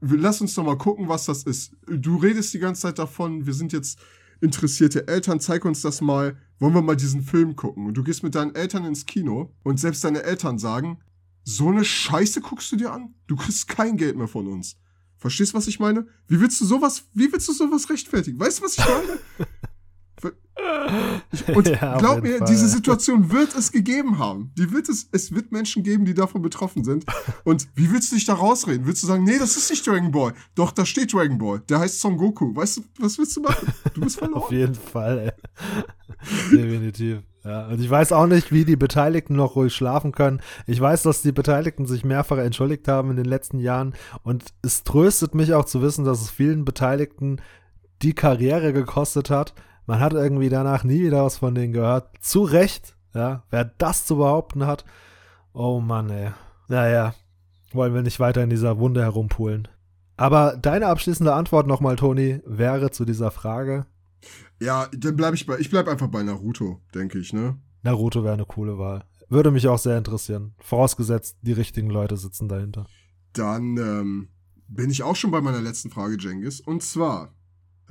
[0.00, 1.72] lass uns doch mal gucken, was das ist.
[1.86, 3.98] Du redest die ganze Zeit davon, wir sind jetzt
[4.40, 7.86] interessierte Eltern, zeig uns das mal, wollen wir mal diesen Film gucken.
[7.86, 10.98] Und du gehst mit deinen Eltern ins Kino und selbst deine Eltern sagen,
[11.44, 13.14] so eine Scheiße guckst du dir an?
[13.26, 14.76] Du kriegst kein Geld mehr von uns.
[15.24, 16.06] Verstehst, was ich meine?
[16.28, 18.38] Wie willst du sowas, wie willst du sowas rechtfertigen?
[18.38, 19.18] Weißt du, was ich meine?
[21.54, 22.46] Und ja, glaub mir, Fall.
[22.48, 24.52] diese Situation wird es gegeben haben.
[24.56, 27.04] Die wird es, es wird Menschen geben, die davon betroffen sind.
[27.44, 28.86] Und wie willst du dich da rausreden?
[28.86, 30.34] Willst du sagen, nee, das ist nicht Dragon Ball.
[30.54, 31.60] Doch, da steht Dragon Ball.
[31.68, 32.54] Der heißt Son Goku.
[32.54, 33.72] Weißt du, was willst du machen?
[33.94, 34.42] Du bist verloren.
[34.42, 36.56] Auf jeden Fall, ey.
[36.56, 37.22] Definitiv.
[37.44, 40.40] Ja, und ich weiß auch nicht, wie die Beteiligten noch ruhig schlafen können.
[40.66, 43.94] Ich weiß, dass die Beteiligten sich mehrfach entschuldigt haben in den letzten Jahren.
[44.22, 47.40] Und es tröstet mich auch zu wissen, dass es vielen Beteiligten
[48.00, 49.54] die Karriere gekostet hat,
[49.86, 52.10] man hat irgendwie danach nie wieder was von denen gehört.
[52.20, 53.44] Zu Recht, ja.
[53.50, 54.84] Wer das zu behaupten hat,
[55.52, 56.30] oh Mann, ey.
[56.68, 57.14] Naja,
[57.72, 59.68] wollen wir nicht weiter in dieser Wunde herumpulen.
[60.16, 63.86] Aber deine abschließende Antwort nochmal, Toni, wäre zu dieser Frage.
[64.60, 67.58] Ja, dann bleibe ich bei, ich bleibe einfach bei Naruto, denke ich, ne?
[67.82, 69.04] Naruto wäre eine coole Wahl.
[69.28, 70.54] Würde mich auch sehr interessieren.
[70.58, 72.86] Vorausgesetzt, die richtigen Leute sitzen dahinter.
[73.32, 74.28] Dann ähm,
[74.68, 76.60] bin ich auch schon bei meiner letzten Frage, Jengis.
[76.60, 77.34] Und zwar,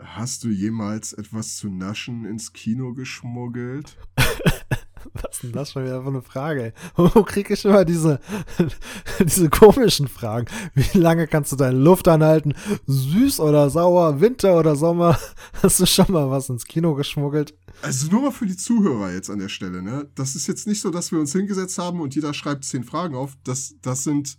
[0.01, 3.95] Hast du jemals etwas zu naschen ins Kino geschmuggelt?
[5.13, 6.73] Was ist denn das schon wieder für eine Frage?
[6.95, 8.19] Wo kriege ich immer diese,
[9.19, 10.47] diese komischen Fragen?
[10.73, 12.55] Wie lange kannst du deine Luft anhalten?
[12.87, 14.19] Süß oder sauer?
[14.19, 15.19] Winter oder Sommer?
[15.61, 17.53] Hast du schon mal was ins Kino geschmuggelt?
[17.83, 20.09] Also nur mal für die Zuhörer jetzt an der Stelle, ne?
[20.15, 23.15] Das ist jetzt nicht so, dass wir uns hingesetzt haben und jeder schreibt zehn Fragen
[23.15, 23.38] auf.
[23.43, 24.38] Das, das sind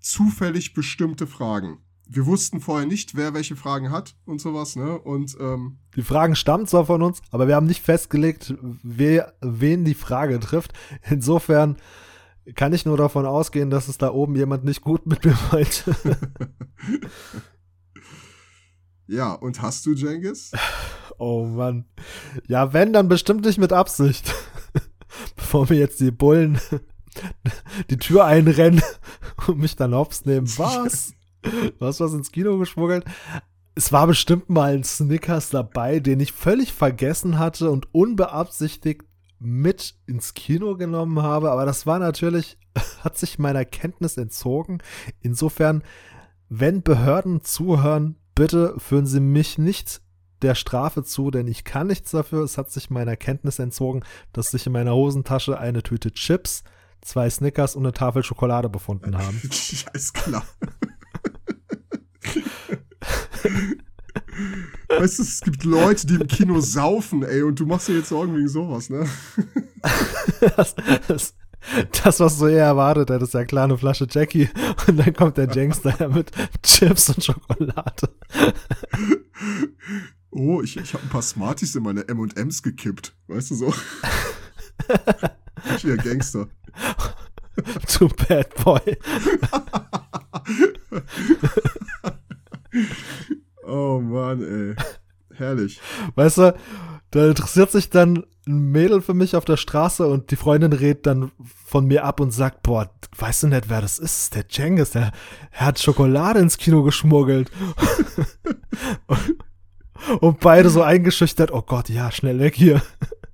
[0.00, 1.78] zufällig bestimmte Fragen
[2.08, 4.98] wir wussten vorher nicht, wer welche Fragen hat und sowas, ne?
[4.98, 9.84] Und ähm, die Fragen stammen zwar von uns, aber wir haben nicht festgelegt, wer, wen
[9.84, 10.72] die Frage trifft.
[11.08, 11.76] Insofern
[12.54, 15.84] kann ich nur davon ausgehen, dass es da oben jemand nicht gut mit mir meint.
[19.06, 20.52] ja, und hast du Jengis?
[21.18, 21.84] Oh Mann.
[22.48, 24.34] Ja, wenn, dann bestimmt nicht mit Absicht.
[25.36, 26.58] Bevor mir jetzt die Bullen
[27.90, 28.82] die Tür einrennen
[29.46, 30.48] und mich dann hops nehmen.
[30.58, 31.14] Was?
[31.42, 33.04] Du hast was ins Kino geschmuggelt.
[33.74, 39.02] Es war bestimmt mal ein Snickers dabei, den ich völlig vergessen hatte und unbeabsichtigt
[39.38, 41.50] mit ins Kino genommen habe.
[41.50, 42.58] Aber das war natürlich,
[43.02, 44.78] hat sich meiner Kenntnis entzogen.
[45.20, 45.82] Insofern,
[46.48, 50.02] wenn Behörden zuhören, bitte führen Sie mich nicht
[50.42, 52.42] der Strafe zu, denn ich kann nichts dafür.
[52.42, 54.02] Es hat sich meiner Kenntnis entzogen,
[54.32, 56.64] dass sich in meiner Hosentasche eine Tüte Chips,
[57.00, 59.40] zwei Snickers und eine Tafel Schokolade befunden haben.
[59.44, 60.44] Ist klar.
[64.88, 68.10] Weißt du, es gibt Leute, die im Kino saufen, ey, und du machst dir jetzt
[68.10, 69.08] Sorgen wegen sowas, ne?
[70.56, 70.74] das,
[71.08, 71.34] das,
[72.02, 74.48] das, was du eher erwartet hättest, ja klar, eine Flasche Jackie
[74.86, 76.30] und dann kommt der ja mit
[76.62, 78.08] Chips und Schokolade.
[80.30, 83.74] Oh, ich, ich habe ein paar Smarties in meine M&M's gekippt, weißt du so?
[85.76, 86.48] ich bin ja Gangster.
[87.98, 88.98] Du Bad Boy.
[93.72, 94.76] Oh Mann, ey.
[95.34, 95.80] Herrlich.
[96.14, 96.54] Weißt du,
[97.10, 101.06] da interessiert sich dann ein Mädel für mich auf der Straße und die Freundin redet
[101.06, 101.30] dann
[101.66, 104.34] von mir ab und sagt, boah, weißt du nicht, wer das ist?
[104.34, 105.12] Der Cengiz, der,
[105.52, 107.50] der hat Schokolade ins Kino geschmuggelt.
[109.06, 109.36] und,
[110.20, 112.82] und beide so eingeschüchtert, oh Gott, ja, schnell weg hier.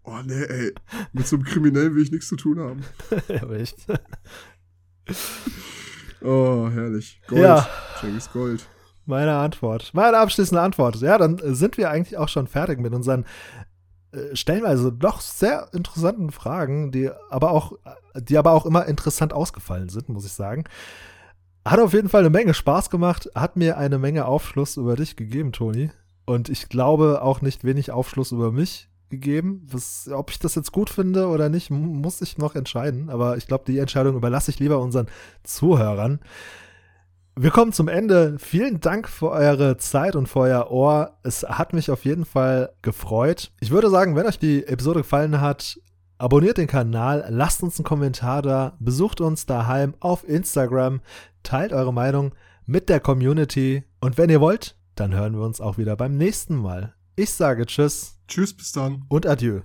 [0.05, 0.74] Oh nee, ey.
[1.12, 2.82] Mit so einem Kriminellen will ich nichts zu tun haben.
[3.28, 3.77] ja, echt.
[6.20, 7.20] Oh, herrlich.
[7.27, 7.43] Gold.
[7.43, 7.69] Ja.
[8.01, 8.66] Cengiz Gold.
[9.09, 9.93] Meine Antwort.
[9.94, 11.01] Meine abschließende Antwort.
[11.01, 13.24] Ja, dann sind wir eigentlich auch schon fertig mit unseren
[14.12, 17.72] äh, stellenweise doch sehr interessanten Fragen, die aber auch,
[18.14, 20.64] die aber auch immer interessant ausgefallen sind, muss ich sagen.
[21.64, 25.16] Hat auf jeden Fall eine Menge Spaß gemacht, hat mir eine Menge Aufschluss über dich
[25.16, 25.90] gegeben, Toni.
[26.26, 29.66] Und ich glaube auch nicht wenig Aufschluss über mich gegeben.
[29.72, 33.09] Was, ob ich das jetzt gut finde oder nicht, muss ich noch entscheiden.
[33.09, 35.06] Aber ich glaube, die Entscheidung überlasse ich lieber unseren
[35.44, 36.20] Zuhörern.
[37.40, 38.36] Wir kommen zum Ende.
[38.40, 41.19] Vielen Dank für eure Zeit und für euer Ohr.
[41.23, 43.52] Es hat mich auf jeden Fall gefreut.
[43.60, 45.81] Ich würde sagen, wenn euch die Episode gefallen hat,
[46.19, 51.01] abonniert den Kanal, lasst uns einen Kommentar da, besucht uns daheim auf Instagram,
[51.44, 52.35] teilt eure Meinung
[52.66, 56.56] mit der Community und wenn ihr wollt, dann hören wir uns auch wieder beim nächsten
[56.56, 56.94] Mal.
[57.15, 58.19] Ich sage Tschüss.
[58.27, 59.05] Tschüss, bis dann.
[59.09, 59.60] Und Adieu.